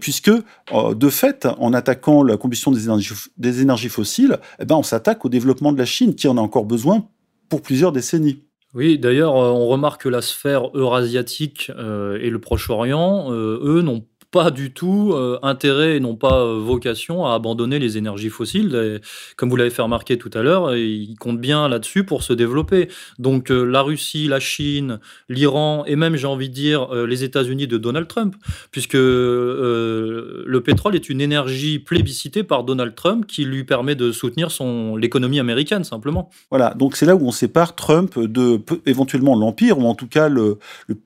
puisque, 0.00 0.30
de 0.30 1.10
fait, 1.10 1.46
en 1.58 1.74
attaquant 1.74 2.22
la 2.22 2.36
combustion 2.38 2.70
des 2.70 3.60
énergies, 3.60 3.88
fossiles, 3.88 4.38
eh 4.58 4.64
ben, 4.64 4.76
on 4.76 4.82
s'attaque 4.82 5.24
au 5.24 5.28
développement 5.28 5.72
de 5.72 5.78
la 5.78 5.84
Chine, 5.84 6.14
qui 6.14 6.28
en 6.28 6.38
a 6.38 6.40
encore 6.40 6.64
besoin 6.64 7.06
pour 7.48 7.60
plusieurs 7.60 7.92
décennies. 7.92 8.42
Oui, 8.74 8.98
d'ailleurs, 8.98 9.34
on 9.34 9.66
remarque 9.66 10.02
que 10.02 10.08
la 10.08 10.22
sphère 10.22 10.74
eurasiatique 10.74 11.70
euh, 11.76 12.18
et 12.22 12.30
le 12.30 12.38
Proche-Orient, 12.38 13.30
euh, 13.30 13.60
eux, 13.62 13.82
n'ont 13.82 14.06
pas 14.32 14.50
du 14.50 14.72
tout 14.72 15.12
euh, 15.12 15.38
intérêt 15.42 15.96
et 15.96 16.00
n'ont 16.00 16.16
pas 16.16 16.40
euh, 16.40 16.58
vocation 16.58 17.26
à 17.26 17.34
abandonner 17.34 17.78
les 17.78 17.98
énergies 17.98 18.30
fossiles. 18.30 19.00
comme 19.36 19.50
vous 19.50 19.56
l'avez 19.56 19.70
fait 19.70 19.82
remarquer 19.82 20.16
tout 20.16 20.30
à 20.32 20.42
l'heure, 20.42 20.74
ils 20.74 21.14
comptent 21.20 21.40
bien 21.40 21.68
là-dessus 21.68 22.02
pour 22.04 22.22
se 22.22 22.32
développer. 22.32 22.88
Donc 23.18 23.50
euh, 23.50 23.64
la 23.64 23.82
Russie, 23.82 24.28
la 24.28 24.40
Chine, 24.40 25.00
l'Iran 25.28 25.84
et 25.86 25.96
même, 25.96 26.16
j'ai 26.16 26.26
envie 26.26 26.48
de 26.48 26.54
dire, 26.54 26.92
les 26.94 27.24
États-Unis 27.24 27.66
de 27.66 27.76
Donald 27.76 28.08
Trump, 28.08 28.34
puisque 28.70 28.94
le 28.94 30.60
pétrole 30.64 30.94
est 30.94 31.10
une 31.10 31.20
énergie 31.20 31.78
plébiscitée 31.78 32.42
par 32.42 32.64
Donald 32.64 32.94
Trump 32.94 33.26
qui 33.26 33.44
lui 33.44 33.64
permet 33.64 33.94
de 33.94 34.12
soutenir 34.12 34.50
son 34.50 34.96
l'économie 34.96 35.40
américaine 35.40 35.84
simplement. 35.84 36.30
Voilà, 36.50 36.74
donc 36.74 36.96
c'est 36.96 37.06
là 37.06 37.14
où 37.14 37.26
on 37.26 37.32
sépare 37.32 37.74
Trump 37.74 38.18
de 38.18 38.60
éventuellement 38.86 39.36
l'empire 39.36 39.78
ou 39.78 39.86
en 39.86 39.94
tout 39.94 40.08
cas 40.08 40.28
le, 40.28 40.58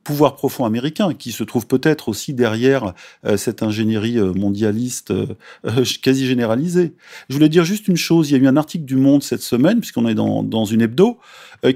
pouvoir 0.05 0.37
profond 0.37 0.65
américain 0.65 1.13
qui 1.15 1.33
se 1.33 1.43
trouve 1.43 1.67
peut-être 1.67 2.09
aussi 2.09 2.35
derrière 2.35 2.95
cette 3.37 3.63
ingénierie 3.63 4.19
euh, 4.19 4.33
mondialiste 4.33 5.11
euh, 5.11 5.27
quasi 6.03 6.27
généralisée. 6.27 6.95
Je 7.29 7.35
voulais 7.35 7.49
dire 7.49 7.65
juste 7.65 7.89
une 7.89 7.97
chose, 7.97 8.31
il 8.31 8.37
y 8.37 8.41
a 8.41 8.43
eu 8.43 8.47
un 8.47 8.57
article 8.57 8.85
du 8.85 8.97
Monde 8.97 9.23
cette 9.23 9.43
semaine, 9.43 9.81
puisqu'on 9.81 10.07
est 10.09 10.15
dans, 10.15 10.65
une 10.65 10.83
hebdo, 10.83 11.19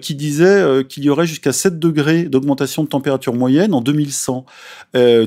qui 0.01 0.15
disait 0.15 0.85
qu'il 0.89 1.05
y 1.05 1.11
aurait 1.11 1.27
jusqu'à 1.27 1.53
7 1.53 1.79
degrés 1.79 2.25
d'augmentation 2.25 2.85
de 2.85 2.89
température 2.89 3.35
moyenne 3.35 3.73
en 3.73 3.81
2100, 3.81 4.45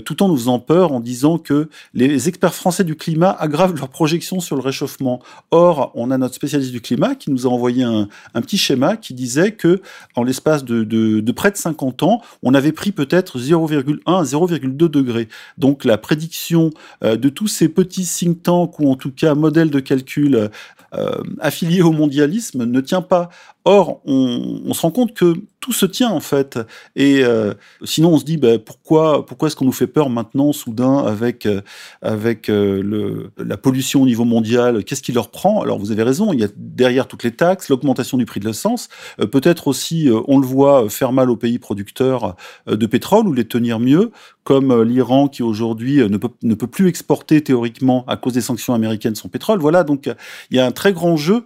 tout 0.05 0.23
en 0.23 0.27
nous 0.27 0.37
faisant 0.37 0.59
peur 0.59 0.91
en 0.91 0.99
disant 0.99 1.37
que 1.37 1.69
les 1.93 2.27
experts 2.29 2.53
français 2.53 2.83
du 2.83 2.95
climat 2.95 3.31
aggravent 3.31 3.75
leurs 3.75 3.89
projections 3.89 4.39
sur 4.39 4.55
le 4.55 4.61
réchauffement. 4.61 5.21
Or, 5.51 5.91
on 5.95 6.11
a 6.11 6.17
notre 6.17 6.35
spécialiste 6.35 6.71
du 6.71 6.81
climat 6.81 7.15
qui 7.15 7.31
nous 7.31 7.47
a 7.47 7.49
envoyé 7.49 7.83
un, 7.83 8.07
petit 8.35 8.57
schéma 8.57 8.97
qui 8.97 9.13
disait 9.13 9.53
que 9.53 9.81
en 10.15 10.23
l'espace 10.23 10.63
de, 10.63 10.83
de, 10.83 11.19
de, 11.19 11.31
près 11.31 11.51
de 11.51 11.57
50 11.57 12.03
ans, 12.03 12.21
on 12.41 12.53
avait 12.53 12.71
pris 12.71 12.91
peut-être 12.91 13.39
0,1 13.39 13.99
à 14.05 14.23
0,2 14.23 14.75
degrés. 14.75 15.27
Donc 15.57 15.85
la 15.85 15.97
prédiction 16.03 16.69
euh, 17.03 17.15
de 17.15 17.29
tous 17.29 17.47
ces 17.47 17.69
petits 17.69 18.05
think 18.05 18.43
tanks 18.43 18.79
ou 18.79 18.91
en 18.91 18.95
tout 18.95 19.11
cas 19.11 19.33
modèles 19.33 19.71
de 19.71 19.79
calcul 19.79 20.49
euh, 20.93 21.23
affiliés 21.39 21.81
au 21.81 21.91
mondialisme 21.91 22.65
ne 22.65 22.81
tient 22.81 23.01
pas. 23.01 23.29
Or, 23.65 24.01
on, 24.05 24.61
on, 24.65 24.73
se 24.73 24.81
rend 24.81 24.91
compte 24.91 25.13
que 25.13 25.35
tout 25.61 25.71
se 25.71 25.85
tient 25.85 26.09
en 26.09 26.19
fait. 26.19 26.59
Et 26.97 27.23
euh, 27.23 27.53
sinon, 27.85 28.09
on 28.09 28.17
se 28.17 28.25
dit 28.25 28.35
bah, 28.35 28.59
pourquoi, 28.59 29.25
pourquoi 29.25 29.47
est-ce 29.47 29.55
qu'on 29.55 29.63
nous 29.63 29.71
fait 29.71 29.87
peur 29.87 30.09
maintenant, 30.09 30.51
soudain, 30.51 30.97
avec 30.97 31.45
euh, 31.45 31.61
avec 32.01 32.49
euh, 32.49 32.83
le, 32.83 33.31
la 33.37 33.55
pollution 33.55 34.01
au 34.01 34.05
niveau 34.05 34.25
mondial? 34.25 34.83
Qu'est-ce 34.83 35.01
qui 35.01 35.13
leur 35.13 35.31
prend? 35.31 35.61
Alors, 35.61 35.79
vous 35.79 35.91
avez 35.91 36.03
raison. 36.03 36.33
Il 36.33 36.41
y 36.41 36.43
a 36.43 36.49
derrière 36.57 37.07
toutes 37.07 37.23
les 37.23 37.31
taxes, 37.31 37.69
l'augmentation 37.69 38.17
du 38.17 38.25
prix 38.25 38.41
de 38.41 38.45
l'essence, 38.45 38.89
peut-être 39.17 39.67
aussi, 39.67 40.09
on 40.27 40.39
le 40.39 40.45
voit, 40.45 40.89
faire 40.89 41.13
mal 41.13 41.29
aux 41.29 41.37
pays 41.37 41.59
producteurs 41.59 42.35
de 42.67 42.85
pétrole 42.85 43.27
ou 43.27 43.33
les 43.33 43.45
tenir 43.45 43.79
mieux, 43.79 44.11
comme 44.43 44.83
l'Iran 44.83 45.29
qui 45.29 45.43
aujourd'hui 45.43 45.97
ne 45.97 46.17
peut, 46.17 46.29
ne 46.41 46.55
peut 46.55 46.67
plus 46.67 46.87
exporter 46.87 47.41
théoriquement 47.41 48.03
à 48.07 48.17
cause 48.17 48.33
des 48.33 48.41
sanctions 48.41 48.73
américaines 48.73 49.15
son 49.15 49.29
pétrole. 49.29 49.59
Voilà, 49.59 49.83
donc 49.83 50.09
il 50.51 50.57
y 50.57 50.59
a 50.59 50.65
un 50.65 50.71
très 50.71 50.91
grand 50.91 51.15
jeu 51.15 51.45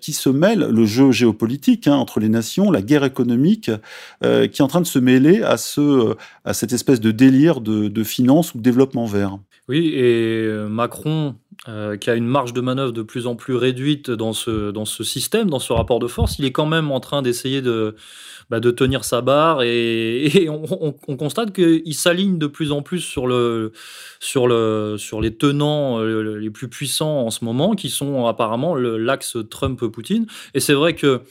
qui 0.00 0.12
se 0.12 0.30
mêle, 0.30 0.68
le 0.70 0.86
jeu 0.86 1.12
géopolitique 1.12 1.33
politique 1.34 1.86
hein, 1.86 1.96
entre 1.96 2.20
les 2.20 2.28
nations, 2.28 2.70
la 2.70 2.82
guerre 2.82 3.04
économique, 3.04 3.70
euh, 4.22 4.46
qui 4.46 4.62
est 4.62 4.64
en 4.64 4.68
train 4.68 4.80
de 4.80 4.86
se 4.86 4.98
mêler 4.98 5.42
à, 5.42 5.56
ce, 5.56 6.14
à 6.44 6.54
cette 6.54 6.72
espèce 6.72 7.00
de 7.00 7.10
délire 7.10 7.60
de, 7.60 7.88
de 7.88 8.04
finance 8.04 8.54
ou 8.54 8.58
de 8.58 8.62
développement 8.62 9.06
vert. 9.06 9.38
Oui, 9.68 9.92
et 9.94 10.44
euh, 10.46 10.68
Macron 10.68 11.36
euh, 11.66 11.96
qui 11.96 12.10
a 12.10 12.14
une 12.14 12.26
marge 12.26 12.52
de 12.52 12.60
manœuvre 12.60 12.92
de 12.92 13.00
plus 13.00 13.26
en 13.26 13.36
plus 13.36 13.54
réduite 13.54 14.10
dans 14.10 14.34
ce, 14.34 14.70
dans 14.70 14.84
ce 14.84 15.02
système, 15.02 15.48
dans 15.48 15.58
ce 15.58 15.72
rapport 15.72 15.98
de 15.98 16.06
force, 16.06 16.38
il 16.38 16.44
est 16.44 16.52
quand 16.52 16.66
même 16.66 16.90
en 16.90 17.00
train 17.00 17.22
d'essayer 17.22 17.62
de, 17.62 17.96
bah, 18.50 18.60
de 18.60 18.70
tenir 18.70 19.02
sa 19.02 19.22
barre 19.22 19.62
et, 19.62 20.46
on, 20.50 21.16
constate 21.16 21.54
qu'il 21.54 21.94
s'aligne 21.94 22.36
de 22.36 22.46
plus 22.46 22.70
en 22.70 22.82
plus 22.82 23.00
sur, 23.00 23.26
le, 23.26 23.72
sur, 24.20 24.46
le, 24.46 24.96
sur 24.98 25.22
les 25.22 25.34
tenants 25.34 26.00
euh, 26.00 26.36
les 26.38 26.50
plus 26.50 26.68
puissants 26.68 27.20
en 27.20 27.30
ce 27.30 27.46
moment, 27.46 27.74
qui 27.74 27.88
sont 27.88 28.26
apparemment 28.26 28.74
l'axe 28.74 29.38
Trump-Poutine. 29.48 30.26
Et 30.52 30.60
c'est 30.60 30.74
vrai 30.74 30.94
que 30.94 31.22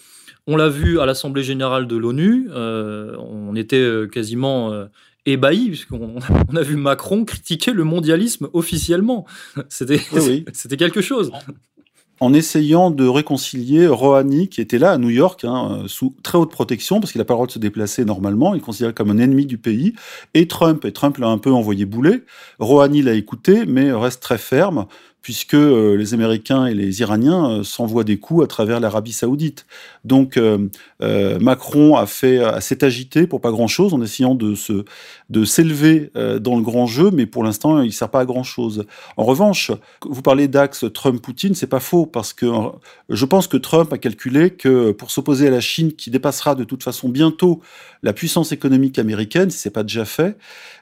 on 0.48 0.58
l'a 0.58 0.68
vu 0.68 1.00
à 1.00 1.06
l'Assemblée 1.06 1.44
générale 1.44 1.86
de 1.86 1.96
l'ONU, 1.96 2.50
euh, 2.52 3.16
on 3.18 3.56
était 3.56 3.88
quasiment 4.12 4.88
ébahi, 5.26 5.68
puisqu'on 5.70 6.16
on 6.50 6.56
a 6.56 6.62
vu 6.62 6.76
Macron 6.76 7.26
critiquer 7.26 7.72
le 7.72 7.84
mondialisme 7.84 8.50
officiellement. 8.54 9.26
C'était 9.70 10.78
quelque 10.78 11.02
chose. 11.02 11.32
En 12.20 12.34
essayant 12.34 12.92
de 12.92 13.06
réconcilier 13.06 13.88
Rouhani, 13.88 14.48
qui 14.48 14.62
était 14.62 14.78
là 14.78 14.92
à 14.92 14.98
New 14.98 15.10
York, 15.10 15.44
hein, 15.44 15.84
sous 15.88 16.16
très 16.24 16.38
haute 16.38 16.52
protection, 16.52 17.00
parce 17.00 17.12
qu'il 17.12 17.20
n'a 17.20 17.26
pas 17.26 17.34
le 17.34 17.38
droit 17.38 17.48
de 17.48 17.52
se 17.52 17.60
déplacer 17.60 18.06
normalement, 18.06 18.54
il 18.54 18.60
est 18.60 18.62
considéré 18.62 18.94
comme 18.94 19.10
un 19.10 19.18
ennemi 19.18 19.46
du 19.46 19.58
pays, 19.58 19.94
et 20.34 20.48
Trump, 20.48 20.86
et 20.86 20.94
Trump 20.94 21.18
l'a 21.18 21.28
un 21.28 21.40
peu 21.40 21.52
envoyé 21.52 21.86
bouler. 21.86 22.24
Rouhani 22.60 23.02
l'a 23.02 23.14
écouté, 23.14 23.66
mais 23.66 23.92
reste 23.92 24.22
très 24.22 24.38
ferme 24.38 24.86
puisque 25.24 25.56
euh, 25.56 25.96
les 25.96 26.14
Américains 26.14 26.66
et 26.66 26.74
les 26.74 27.00
Iraniens 27.00 27.50
euh, 27.50 27.64
s'envoient 27.64 28.04
des 28.04 28.18
coups 28.18 28.44
à 28.44 28.48
travers 28.48 28.82
l'Arabie 28.82 29.14
saoudite. 29.14 29.66
Donc 30.04 30.36
euh, 30.38 30.68
Macron 31.40 31.96
a 31.96 32.06
fait 32.06 32.42
s'est 32.62 32.84
agité 32.84 33.26
pour 33.26 33.40
pas 33.42 33.52
grand-chose 33.52 33.94
en 33.94 34.02
essayant 34.02 34.36
de 34.36 34.54
se 34.54 34.84
de 35.30 35.46
s'élever 35.46 36.12
dans 36.42 36.56
le 36.56 36.62
grand 36.62 36.86
jeu, 36.86 37.10
mais 37.12 37.26
pour 37.26 37.44
l'instant 37.44 37.82
il 37.82 37.92
sert 37.92 38.10
pas 38.10 38.22
à 38.22 38.26
grand-chose. 38.26 38.86
En 39.18 39.24
revanche, 39.24 39.72
vous 40.06 40.22
parlez 40.22 40.48
d'axe 40.48 40.86
Trump-Poutine, 40.94 41.56
c'est 41.56 41.68
pas 41.68 41.80
faux 41.80 42.06
parce 42.06 42.34
que 42.34 42.46
je 43.10 43.26
pense 43.26 43.48
que 43.48 43.58
Trump 43.58 43.92
a 43.92 43.98
calculé 43.98 44.52
que 44.52 44.92
pour 44.92 45.12
s'opposer 45.12 45.48
à 45.48 45.52
la 45.52 45.62
Chine, 45.62 45.94
qui 45.94 46.10
dépassera 46.10 46.56
de 46.56 46.64
toute 46.64 46.84
façon 46.84 47.10
bientôt 47.10 47.62
la 48.02 48.14
puissance 48.14 48.52
économique 48.52 49.00
américaine, 49.00 49.50
si 49.50 49.58
c'est 49.58 49.70
pas 49.70 49.84
déjà 49.84 50.06
fait, 50.06 50.38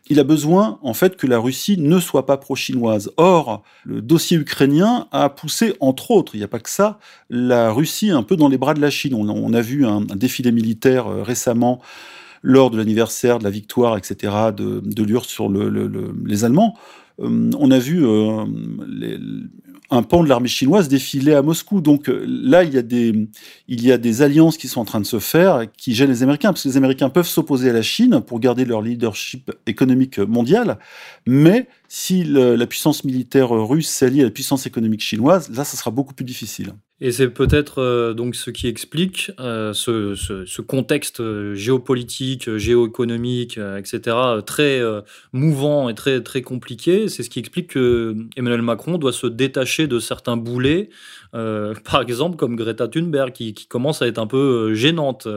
il 0.09 0.19
a 0.19 0.23
besoin 0.23 0.79
en 0.81 0.93
fait 0.93 1.15
que 1.15 1.27
la 1.27 1.39
Russie 1.39 1.77
ne 1.77 1.99
soit 1.99 2.25
pas 2.25 2.37
pro-chinoise. 2.37 3.11
Or, 3.17 3.63
le 3.85 4.01
dossier 4.01 4.30
ukrainien 4.35 5.07
a 5.11 5.29
poussé, 5.29 5.73
entre 5.79 6.11
autres, 6.11 6.35
il 6.35 6.39
n'y 6.39 6.43
a 6.43 6.47
pas 6.47 6.59
que 6.59 6.69
ça, 6.69 6.99
la 7.29 7.71
Russie 7.71 8.11
un 8.11 8.23
peu 8.23 8.35
dans 8.35 8.47
les 8.47 8.57
bras 8.57 8.73
de 8.73 8.81
la 8.81 8.89
Chine. 8.89 9.13
On, 9.13 9.53
a 9.53 9.61
vu 9.61 9.85
un, 9.85 10.01
défilé 10.01 10.51
militaire 10.51 11.07
euh, 11.07 11.23
récemment 11.23 11.81
lors 12.43 12.71
de 12.71 12.77
l'anniversaire 12.77 13.39
de 13.39 13.43
la 13.43 13.49
victoire, 13.49 13.97
etc., 13.97 14.33
de, 14.55 15.03
l'URSS 15.03 15.27
sur 15.27 15.49
les 15.49 16.45
Allemands. 16.45 16.75
Euh, 17.19 17.51
on 17.57 17.71
a 17.71 17.79
vu 17.79 18.05
euh, 18.05 18.45
un 19.91 20.03
pan 20.03 20.23
de 20.23 20.29
l'armée 20.29 20.47
chinoise 20.47 20.87
défiler 20.87 21.33
à 21.33 21.41
Moscou. 21.41 21.81
Donc 21.81 22.09
là, 22.09 22.63
il 22.63 22.73
y, 22.73 22.77
a 22.77 22.81
des, 22.81 23.13
il 23.67 23.85
y 23.85 23.91
a 23.91 23.97
des 23.97 24.21
alliances 24.21 24.57
qui 24.57 24.67
sont 24.67 24.81
en 24.81 24.85
train 24.85 25.01
de 25.01 25.05
se 25.05 25.19
faire 25.19 25.65
qui 25.77 25.93
gênent 25.93 26.09
les 26.09 26.23
Américains, 26.23 26.53
parce 26.53 26.63
que 26.63 26.69
les 26.69 26.77
Américains 26.77 27.09
peuvent 27.09 27.27
s'opposer 27.27 27.69
à 27.69 27.73
la 27.73 27.81
Chine 27.81 28.21
pour 28.25 28.39
garder 28.39 28.65
leur 28.65 28.81
leadership 28.81 29.51
économique 29.67 30.17
mondial, 30.17 30.79
mais 31.27 31.67
si 31.89 32.23
la 32.23 32.65
puissance 32.67 33.03
militaire 33.03 33.49
russe 33.49 33.89
s'allie 33.89 34.21
à 34.21 34.25
la 34.25 34.31
puissance 34.31 34.65
économique 34.65 35.01
chinoise, 35.01 35.49
là, 35.49 35.65
ça 35.65 35.77
sera 35.77 35.91
beaucoup 35.91 36.13
plus 36.13 36.25
difficile. 36.25 36.73
Et 37.03 37.11
c'est 37.11 37.29
peut-être 37.29 37.81
euh, 37.81 38.13
donc 38.13 38.35
ce 38.35 38.51
qui 38.51 38.67
explique 38.67 39.31
euh, 39.39 39.73
ce, 39.73 40.13
ce, 40.13 40.45
ce, 40.45 40.61
contexte 40.61 41.19
euh, 41.19 41.55
géopolitique, 41.55 42.55
géoéconomique, 42.57 43.57
etc., 43.57 44.15
très 44.45 44.81
mouvant 45.33 45.89
et 45.89 45.95
très, 45.95 46.21
très 46.21 46.43
compliqué. 46.43 47.09
C'est 47.09 47.23
ce 47.23 47.31
qui 47.31 47.39
explique 47.39 47.71
que 47.71 48.15
Emmanuel 48.37 48.61
Macron 48.61 48.99
doit 48.99 49.13
se 49.13 49.25
détacher 49.25 49.87
de 49.87 49.99
certains 49.99 50.37
boulets 50.37 50.89
par 51.33 52.01
exemple 52.01 52.35
comme 52.35 52.57
Greta 52.57 52.89
Thunberg 52.89 53.31
qui, 53.31 53.53
qui, 53.53 53.65
commence 53.65 54.01
à 54.01 54.07
être 54.07 54.19
un 54.19 54.27
peu 54.27 54.73
gênante, 54.73 55.29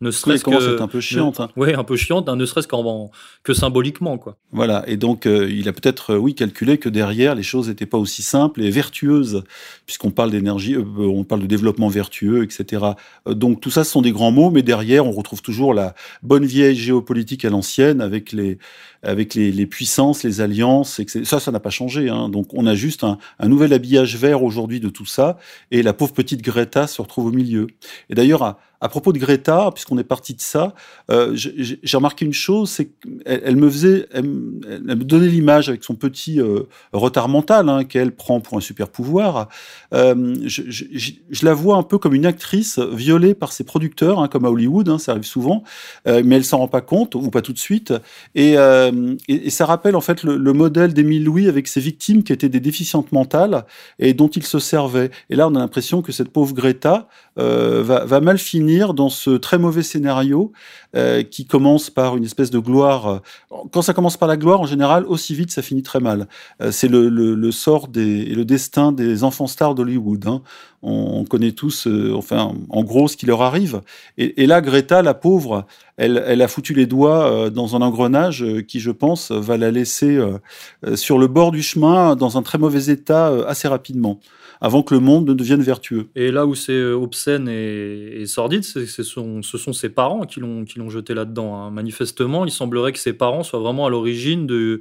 ne 0.00 0.10
serait-ce 0.12 0.44
que 0.44 0.80
un 0.80 0.86
peu 0.86 1.00
chiante. 1.00 1.40
Hein. 1.40 1.48
Oui, 1.56 1.74
un 1.74 1.82
peu 1.82 1.96
chiante, 1.96 2.28
hein, 2.28 2.36
ne 2.36 2.46
serait-ce 2.46 2.68
qu'en 2.68 3.10
que 3.42 3.52
symboliquement 3.52 4.16
quoi. 4.16 4.36
Voilà, 4.52 4.84
et 4.86 4.96
donc 4.96 5.24
il 5.24 5.68
a 5.68 5.72
peut-être 5.72 6.14
oui 6.14 6.36
calculé 6.36 6.78
que 6.78 6.88
derrière 6.88 7.34
les 7.34 7.42
choses 7.42 7.66
n'étaient 7.66 7.84
pas 7.84 7.98
aussi 7.98 8.22
simples 8.22 8.62
et 8.62 8.70
vertueuses, 8.70 9.42
puisqu'on 9.86 10.12
parle 10.12 10.30
d'énergie, 10.30 10.76
on 11.16 11.24
parle 11.24 11.42
de 11.42 11.46
développement 11.46 11.88
vertueux, 11.88 12.42
etc. 12.42 12.84
donc 13.26 13.60
tout 13.60 13.70
ça, 13.70 13.84
ce 13.84 13.90
sont 13.92 14.02
des 14.02 14.12
grands 14.12 14.32
mots, 14.32 14.50
mais 14.50 14.62
derrière 14.62 15.06
on 15.06 15.12
retrouve 15.12 15.42
toujours 15.42 15.74
la 15.74 15.94
bonne 16.22 16.44
vieille 16.44 16.76
géopolitique 16.76 17.44
à 17.44 17.50
l'ancienne 17.50 18.00
avec 18.00 18.32
les 18.32 18.58
avec 19.02 19.34
les, 19.34 19.66
puissances, 19.66 20.24
les 20.24 20.40
alliances, 20.40 21.00
etc. 21.00 21.24
Ça, 21.24 21.40
ça 21.40 21.50
n'a 21.50 21.60
pas 21.60 21.70
changé. 21.70 22.08
Hein. 22.08 22.28
Donc 22.28 22.52
on 22.52 22.66
a 22.66 22.74
juste 22.74 23.04
un, 23.04 23.18
nouvel 23.42 23.72
habillage 23.72 24.16
vert 24.16 24.42
aujourd'hui 24.42 24.80
de 24.80 24.88
tout 24.88 25.06
ça 25.06 25.38
et 25.70 25.82
la 25.82 25.92
pauvre 25.92 26.12
petite 26.12 26.42
Greta 26.42 26.86
se 26.86 27.00
retrouve 27.00 27.26
au 27.26 27.32
milieu. 27.32 27.68
Et 28.10 28.14
d'ailleurs, 28.14 28.58
à 28.82 28.88
propos 28.88 29.12
de 29.12 29.18
Greta, 29.18 29.70
puisqu'on 29.74 29.98
est 29.98 30.04
parti 30.04 30.34
de 30.34 30.40
ça, 30.40 30.74
euh, 31.10 31.32
j'ai 31.34 31.96
remarqué 31.96 32.24
une 32.24 32.32
chose, 32.32 32.70
c'est 32.70 32.86
qu'elle 32.86 33.42
elle 33.44 33.56
me 33.56 33.68
faisait, 33.68 34.06
elle, 34.12 34.24
me 34.24 35.04
donnait 35.04 35.28
l'image 35.28 35.68
avec 35.68 35.84
son 35.84 35.94
petit 35.94 36.40
euh, 36.40 36.62
retard 36.92 37.28
mental 37.28 37.68
hein, 37.68 37.84
qu'elle 37.84 38.12
prend 38.12 38.40
pour 38.40 38.56
un 38.56 38.60
super 38.60 38.88
pouvoir. 38.88 39.48
Euh, 39.92 40.34
je, 41.00 41.44
la 41.44 41.54
vois 41.54 41.76
un 41.76 41.82
peu 41.82 41.98
comme 41.98 42.14
une 42.14 42.26
actrice 42.26 42.78
violée 42.78 43.34
par 43.34 43.52
ses 43.52 43.64
producteurs, 43.64 44.20
hein, 44.20 44.28
comme 44.28 44.44
à 44.44 44.50
Hollywood, 44.50 44.88
hein, 44.88 44.98
ça 44.98 45.12
arrive 45.12 45.24
souvent, 45.24 45.64
euh, 46.06 46.22
mais 46.24 46.36
elle 46.36 46.44
s'en 46.44 46.58
rend 46.58 46.68
pas 46.68 46.80
compte 46.80 47.14
ou 47.14 47.30
pas 47.30 47.42
tout 47.42 47.52
de 47.52 47.58
suite. 47.58 47.92
Et, 48.34 48.56
euh, 48.56 49.16
et 49.28 49.50
ça 49.50 49.66
rappelle 49.66 49.96
en 49.96 50.00
fait 50.00 50.22
le, 50.22 50.36
le 50.36 50.52
modèle 50.52 50.94
d'Émile 50.94 51.24
Louis 51.24 51.48
avec 51.48 51.66
ses 51.66 51.80
victimes 51.80 52.22
qui 52.22 52.32
étaient 52.32 52.48
des 52.48 52.60
déficientes 52.60 53.12
mentales 53.12 53.64
et 53.98 54.14
dont 54.14 54.28
il 54.28 54.44
se 54.44 54.58
servait. 54.58 55.10
Et 55.30 55.36
là, 55.36 55.48
on 55.48 55.54
a 55.54 55.58
l'impression 55.58 56.02
que 56.02 56.12
cette 56.12 56.28
pauvre 56.28 56.54
Greta 56.54 57.08
va, 57.40 58.04
va 58.04 58.20
mal 58.20 58.38
finir 58.38 58.94
dans 58.94 59.08
ce 59.08 59.30
très 59.30 59.58
mauvais 59.58 59.82
scénario 59.82 60.52
euh, 60.96 61.22
qui 61.22 61.46
commence 61.46 61.88
par 61.88 62.16
une 62.16 62.24
espèce 62.24 62.50
de 62.50 62.58
gloire. 62.58 63.22
Quand 63.70 63.80
ça 63.80 63.94
commence 63.94 64.16
par 64.16 64.28
la 64.28 64.36
gloire, 64.36 64.60
en 64.60 64.66
général, 64.66 65.04
aussi 65.06 65.36
vite, 65.36 65.52
ça 65.52 65.62
finit 65.62 65.84
très 65.84 66.00
mal. 66.00 66.26
Euh, 66.60 66.72
c'est 66.72 66.88
le, 66.88 67.52
sort 67.52 67.86
et 67.94 68.34
le 68.34 68.44
destin 68.44 68.90
des 68.90 69.22
enfants 69.22 69.46
stars 69.46 69.76
d'Hollywood. 69.76 70.26
Hein. 70.26 70.42
On, 70.82 71.24
connaît 71.24 71.52
tous, 71.52 71.86
euh, 71.86 72.12
enfin, 72.16 72.54
en 72.70 72.82
gros, 72.82 73.06
ce 73.06 73.16
qui 73.16 73.24
leur 73.24 73.40
arrive. 73.42 73.82
Et, 74.18 74.46
là, 74.48 74.60
Greta, 74.60 75.00
la 75.00 75.14
pauvre, 75.14 75.64
elle, 75.96 76.42
a 76.42 76.48
foutu 76.48 76.74
les 76.74 76.86
doigts 76.86 77.50
dans 77.50 77.76
un 77.76 77.82
engrenage 77.82 78.44
qui, 78.66 78.80
je 78.80 78.90
pense, 78.90 79.30
va 79.30 79.56
la 79.56 79.70
laisser 79.70 80.18
sur 80.94 81.18
le 81.18 81.28
bord 81.28 81.52
du 81.52 81.62
chemin 81.62 82.16
dans 82.16 82.36
un 82.36 82.42
très 82.42 82.58
mauvais 82.58 82.90
état 82.90 83.28
assez 83.46 83.68
rapidement 83.68 84.18
avant 84.60 84.82
que 84.82 84.94
le 84.94 85.00
monde 85.00 85.28
ne 85.28 85.34
devienne 85.34 85.62
vertueux. 85.62 86.08
Et 86.14 86.30
là 86.30 86.46
où 86.46 86.54
c'est 86.54 86.72
euh, 86.72 86.94
obscène 86.94 87.48
et, 87.48 88.24
sordide, 88.26 88.64
c'est, 88.64 88.86
ce 88.86 89.02
sont 89.02 89.72
ses 89.72 89.88
parents 89.88 90.22
qui 90.22 90.40
l'ont, 90.40 90.64
qui 90.64 90.78
l'ont 90.78 90.90
jeté 90.90 91.14
là-dedans. 91.14 91.56
Hein. 91.56 91.70
Manifestement, 91.70 92.44
il 92.44 92.50
semblerait 92.50 92.92
que 92.92 92.98
ses 92.98 93.14
parents 93.14 93.42
soient 93.42 93.60
vraiment 93.60 93.86
à 93.86 93.90
l'origine 93.90 94.46
du 94.46 94.80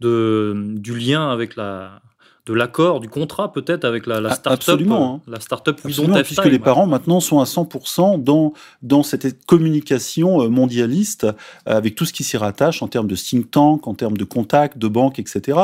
lien 0.00 1.30
avec 1.30 1.56
la, 1.56 2.00
de 2.48 2.54
l'accord, 2.54 3.00
du 3.00 3.08
contrat 3.08 3.52
peut-être 3.52 3.84
avec 3.84 4.06
la, 4.06 4.20
la 4.20 4.30
start-up. 4.30 4.60
Absolument. 4.60 5.14
Hein. 5.26 5.30
La 5.30 5.40
start-up 5.40 5.80
puisque 5.82 6.44
les 6.44 6.58
parents 6.58 6.86
maintenant 6.86 7.20
sont 7.20 7.40
à 7.40 7.44
100% 7.44 8.22
dans, 8.22 8.52
dans 8.82 9.02
cette 9.02 9.44
communication 9.46 10.42
euh, 10.42 10.48
mondialiste 10.48 11.24
euh, 11.24 11.32
avec 11.66 11.94
tout 11.94 12.04
ce 12.04 12.12
qui 12.12 12.24
s'y 12.24 12.36
rattache 12.36 12.82
en 12.82 12.88
termes 12.88 13.06
de 13.06 13.16
think 13.16 13.50
tank, 13.50 13.86
en 13.86 13.94
termes 13.94 14.16
de 14.16 14.24
contacts, 14.24 14.78
de 14.78 14.88
banques, 14.88 15.18
etc. 15.18 15.58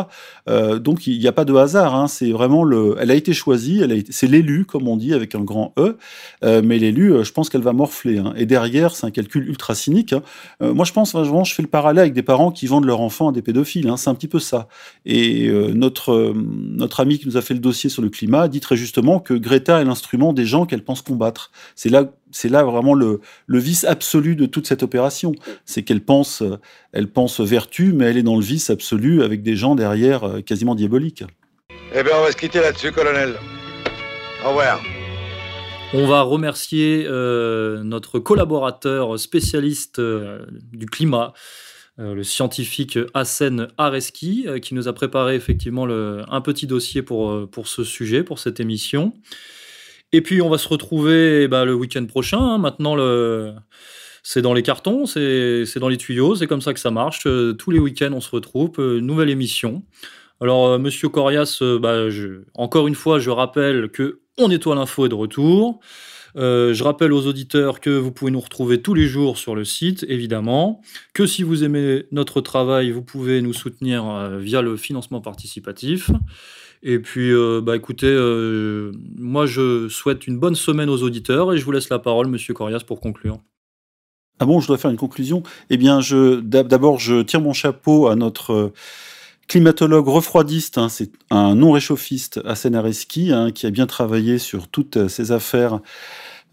Euh, 0.48 0.78
donc 0.78 1.06
il 1.06 1.18
n'y 1.18 1.26
a 1.26 1.32
pas 1.32 1.44
de 1.44 1.54
hasard. 1.54 1.94
Hein. 1.94 2.06
C'est 2.06 2.30
vraiment 2.30 2.64
le. 2.64 2.96
Elle 3.00 3.10
a 3.10 3.14
été 3.14 3.32
choisie. 3.32 3.80
Elle 3.82 3.92
a 3.92 3.94
été... 3.94 4.12
C'est 4.12 4.26
l'élu, 4.26 4.64
comme 4.64 4.88
on 4.88 4.96
dit, 4.96 5.14
avec 5.14 5.34
un 5.34 5.40
grand 5.40 5.72
E. 5.78 5.96
Euh, 6.44 6.62
mais 6.64 6.78
l'élu, 6.78 7.24
je 7.24 7.32
pense 7.32 7.48
qu'elle 7.48 7.62
va 7.62 7.72
morfler. 7.72 8.18
Hein. 8.18 8.34
Et 8.36 8.46
derrière, 8.46 8.94
c'est 8.94 9.06
un 9.06 9.10
calcul 9.10 9.48
ultra 9.48 9.74
cynique. 9.74 10.12
Hein. 10.12 10.22
Euh, 10.62 10.74
moi, 10.74 10.84
je 10.84 10.92
pense 10.92 11.12
vraiment, 11.12 11.44
je 11.44 11.54
fais 11.54 11.62
le 11.62 11.68
parallèle 11.68 12.00
avec 12.00 12.12
des 12.12 12.22
parents 12.22 12.50
qui 12.50 12.66
vendent 12.66 12.86
leur 12.86 13.00
enfant 13.00 13.28
à 13.28 13.32
des 13.32 13.42
pédophiles. 13.42 13.88
Hein. 13.88 13.96
C'est 13.96 14.10
un 14.10 14.14
petit 14.14 14.28
peu 14.28 14.38
ça. 14.38 14.68
Et 15.06 15.50
notre 15.74 16.34
notre 16.74 17.00
ami 17.00 17.18
qui 17.18 17.26
nous 17.26 17.36
a 17.36 17.42
fait 17.42 17.54
le 17.54 17.60
dossier 17.60 17.88
sur 17.88 18.02
le 18.02 18.08
climat 18.08 18.48
dit 18.48 18.60
très 18.60 18.76
justement 18.76 19.20
que 19.20 19.34
Greta 19.34 19.80
est 19.80 19.84
l'instrument 19.84 20.32
des 20.32 20.44
gens 20.44 20.66
qu'elle 20.66 20.84
pense 20.84 21.02
combattre. 21.02 21.50
C'est 21.74 21.88
là, 21.88 22.12
c'est 22.30 22.48
là 22.48 22.64
vraiment 22.64 22.94
le, 22.94 23.20
le, 23.46 23.58
vice 23.58 23.84
absolu 23.84 24.36
de 24.36 24.46
toute 24.46 24.66
cette 24.66 24.82
opération. 24.82 25.32
C'est 25.64 25.82
qu'elle 25.82 26.02
pense, 26.02 26.42
elle 26.92 27.08
pense 27.08 27.40
vertu, 27.40 27.92
mais 27.92 28.06
elle 28.06 28.18
est 28.18 28.22
dans 28.22 28.36
le 28.36 28.44
vice 28.44 28.70
absolu 28.70 29.22
avec 29.22 29.42
des 29.42 29.56
gens 29.56 29.74
derrière 29.74 30.24
euh, 30.24 30.40
quasiment 30.40 30.74
diaboliques. 30.74 31.24
Eh 31.94 32.02
bien, 32.02 32.12
on 32.18 32.24
va 32.24 32.32
se 32.32 32.36
quitter 32.36 32.60
là-dessus, 32.60 32.92
colonel. 32.92 33.34
Au 34.44 34.48
revoir. 34.48 34.80
On 35.96 36.08
va 36.08 36.22
remercier 36.22 37.06
euh, 37.06 37.84
notre 37.84 38.18
collaborateur 38.18 39.16
spécialiste 39.16 40.00
euh, 40.00 40.44
du 40.72 40.86
climat, 40.86 41.32
le 41.96 42.24
scientifique 42.24 42.98
Hassen 43.14 43.68
Areski, 43.78 44.44
euh, 44.46 44.58
qui 44.58 44.74
nous 44.74 44.88
a 44.88 44.92
préparé 44.92 45.36
effectivement 45.36 45.86
un 45.86 46.40
petit 46.40 46.66
dossier 46.66 47.02
pour, 47.02 47.30
euh, 47.30 47.46
pour 47.46 47.68
ce 47.68 47.84
sujet, 47.84 48.24
pour 48.24 48.38
cette 48.38 48.60
émission. 48.60 49.14
Et 50.12 50.20
puis 50.20 50.42
on 50.42 50.48
va 50.48 50.58
se 50.58 50.68
retrouver 50.68 51.48
bah, 51.48 51.64
le 51.64 51.74
week-end 51.74 52.04
prochain. 52.06 52.40
Hein. 52.40 52.58
Maintenant, 52.58 52.96
le... 52.96 53.54
c'est 54.22 54.42
dans 54.42 54.54
les 54.54 54.62
cartons, 54.62 55.06
c'est 55.06 55.78
dans 55.78 55.88
les 55.88 55.96
tuyaux, 55.96 56.34
c'est 56.34 56.46
comme 56.46 56.62
ça 56.62 56.74
que 56.74 56.80
ça 56.80 56.90
marche. 56.90 57.22
tous 57.58 57.70
les 57.70 57.78
week-ends, 57.78 58.12
on 58.12 58.20
se 58.20 58.30
retrouve, 58.30 58.80
nouvelle 58.98 59.30
émission. 59.30 59.82
Alors, 60.40 60.78
Monsieur 60.78 61.08
Corias, 61.08 61.62
bah, 61.80 62.08
encore 62.54 62.86
une 62.88 62.94
fois, 62.94 63.18
je 63.18 63.30
rappelle 63.30 63.88
que 63.88 64.20
On 64.36 64.48
nettoie 64.48 64.74
l'info 64.74 65.06
est 65.06 65.08
de 65.08 65.14
retour. 65.14 65.80
Euh, 66.36 66.74
je 66.74 66.82
rappelle 66.82 67.12
aux 67.12 67.26
auditeurs 67.26 67.80
que 67.80 67.90
vous 67.90 68.10
pouvez 68.10 68.30
nous 68.30 68.40
retrouver 68.40 68.82
tous 68.82 68.94
les 68.94 69.06
jours 69.06 69.38
sur 69.38 69.54
le 69.54 69.64
site, 69.64 70.04
évidemment. 70.08 70.80
Que 71.12 71.26
si 71.26 71.42
vous 71.42 71.64
aimez 71.64 72.04
notre 72.12 72.40
travail, 72.40 72.90
vous 72.90 73.02
pouvez 73.02 73.40
nous 73.40 73.52
soutenir 73.52 74.08
euh, 74.08 74.38
via 74.38 74.62
le 74.62 74.76
financement 74.76 75.20
participatif. 75.20 76.10
Et 76.82 76.98
puis, 76.98 77.32
euh, 77.32 77.60
bah, 77.62 77.76
écoutez, 77.76 78.12
moi, 79.16 79.46
je 79.46 79.88
souhaite 79.88 80.26
une 80.26 80.38
bonne 80.38 80.56
semaine 80.56 80.90
aux 80.90 81.02
auditeurs 81.02 81.52
et 81.52 81.58
je 81.58 81.64
vous 81.64 81.72
laisse 81.72 81.88
la 81.88 81.98
parole, 81.98 82.26
Monsieur 82.26 82.52
Corias, 82.54 82.82
pour 82.86 83.00
conclure. 83.00 83.38
Ah 84.40 84.46
bon, 84.46 84.58
je 84.58 84.66
dois 84.66 84.78
faire 84.78 84.90
une 84.90 84.96
conclusion 84.96 85.44
Eh 85.70 85.76
bien, 85.76 86.00
d'abord, 86.42 86.98
je 86.98 87.22
tire 87.22 87.40
mon 87.40 87.52
chapeau 87.52 88.08
à 88.08 88.16
notre 88.16 88.72
climatologue 89.48 90.08
refroidiste, 90.08 90.78
hein, 90.78 90.88
c'est 90.88 91.10
un 91.30 91.54
non-réchauffiste 91.54 92.40
à 92.44 92.54
Senareski, 92.54 93.32
hein, 93.32 93.50
qui 93.52 93.66
a 93.66 93.70
bien 93.70 93.86
travaillé 93.86 94.38
sur 94.38 94.68
toutes 94.68 95.08
ces 95.08 95.32
affaires 95.32 95.80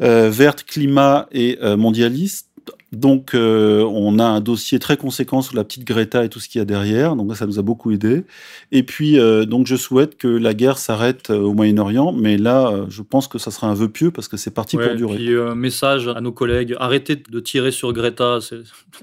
euh, 0.02 0.30
vertes, 0.30 0.64
climat 0.64 1.28
et 1.32 1.60
euh, 1.62 1.78
mondialiste. 1.78 2.51
Donc, 2.92 3.34
euh, 3.34 3.84
on 3.84 4.20
a 4.20 4.26
un 4.26 4.42
dossier 4.42 4.78
très 4.80 4.98
conséquent 4.98 5.42
sur 5.42 5.56
la 5.56 5.64
petite 5.64 5.86
Greta 5.86 6.26
et 6.26 6.30
tout 6.30 6.40
ce 6.40 6.50
qu'il 6.50 6.60
y 6.60 6.62
a 6.62 6.66
derrière. 6.66 7.16
Donc, 7.16 7.34
ça 7.36 7.46
nous 7.46 7.58
a 7.58 7.62
beaucoup 7.62 7.92
aidé. 7.92 8.26
Et 8.72 8.84
puis, 8.84 9.18
euh, 9.18 9.46
donc, 9.46 9.66
je 9.66 9.78
souhaite 9.78 10.18
que 10.18 10.28
la 10.28 10.54
guerre 10.54 10.78
s'arrête 10.78 11.30
euh, 11.30 11.40
au 11.40 11.54
Moyen-Orient. 11.54 12.12
Mais 12.12 12.38
là, 12.38 12.86
je 12.90 13.02
pense 13.02 13.28
que 13.28 13.38
ça 13.38 13.50
sera 13.52 13.68
un 13.68 13.74
vœu 13.74 13.88
pieux 13.88 14.12
parce 14.12 14.28
que 14.28 14.36
c'est 14.36 14.52
parti 14.52 14.76
Ouais, 14.76 14.88
pour 14.88 14.96
durer. 14.96 15.16
Puis, 15.16 15.34
euh, 15.34 15.56
message 15.56 16.08
à 16.08 16.22
nos 16.22 16.32
collègues 16.32 16.76
arrêtez 16.80 17.16
de 17.16 17.40
tirer 17.40 17.72
sur 17.72 17.94
Greta. 17.94 18.40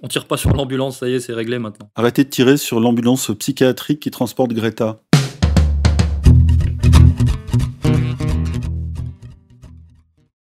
On 0.02 0.08
tire 0.08 0.26
pas 0.26 0.36
sur 0.36 0.52
l'ambulance, 0.52 0.98
ça 0.98 1.08
y 1.08 1.14
est, 1.14 1.20
c'est 1.20 1.32
réglé 1.32 1.58
maintenant. 1.58 1.88
Arrêtez 1.96 2.24
de 2.24 2.28
tirer 2.28 2.56
sur 2.56 2.80
l'ambulance 2.80 3.30
psychiatrique 3.38 4.00
qui 4.00 4.10
transporte 4.10 4.52
Greta. 4.52 5.00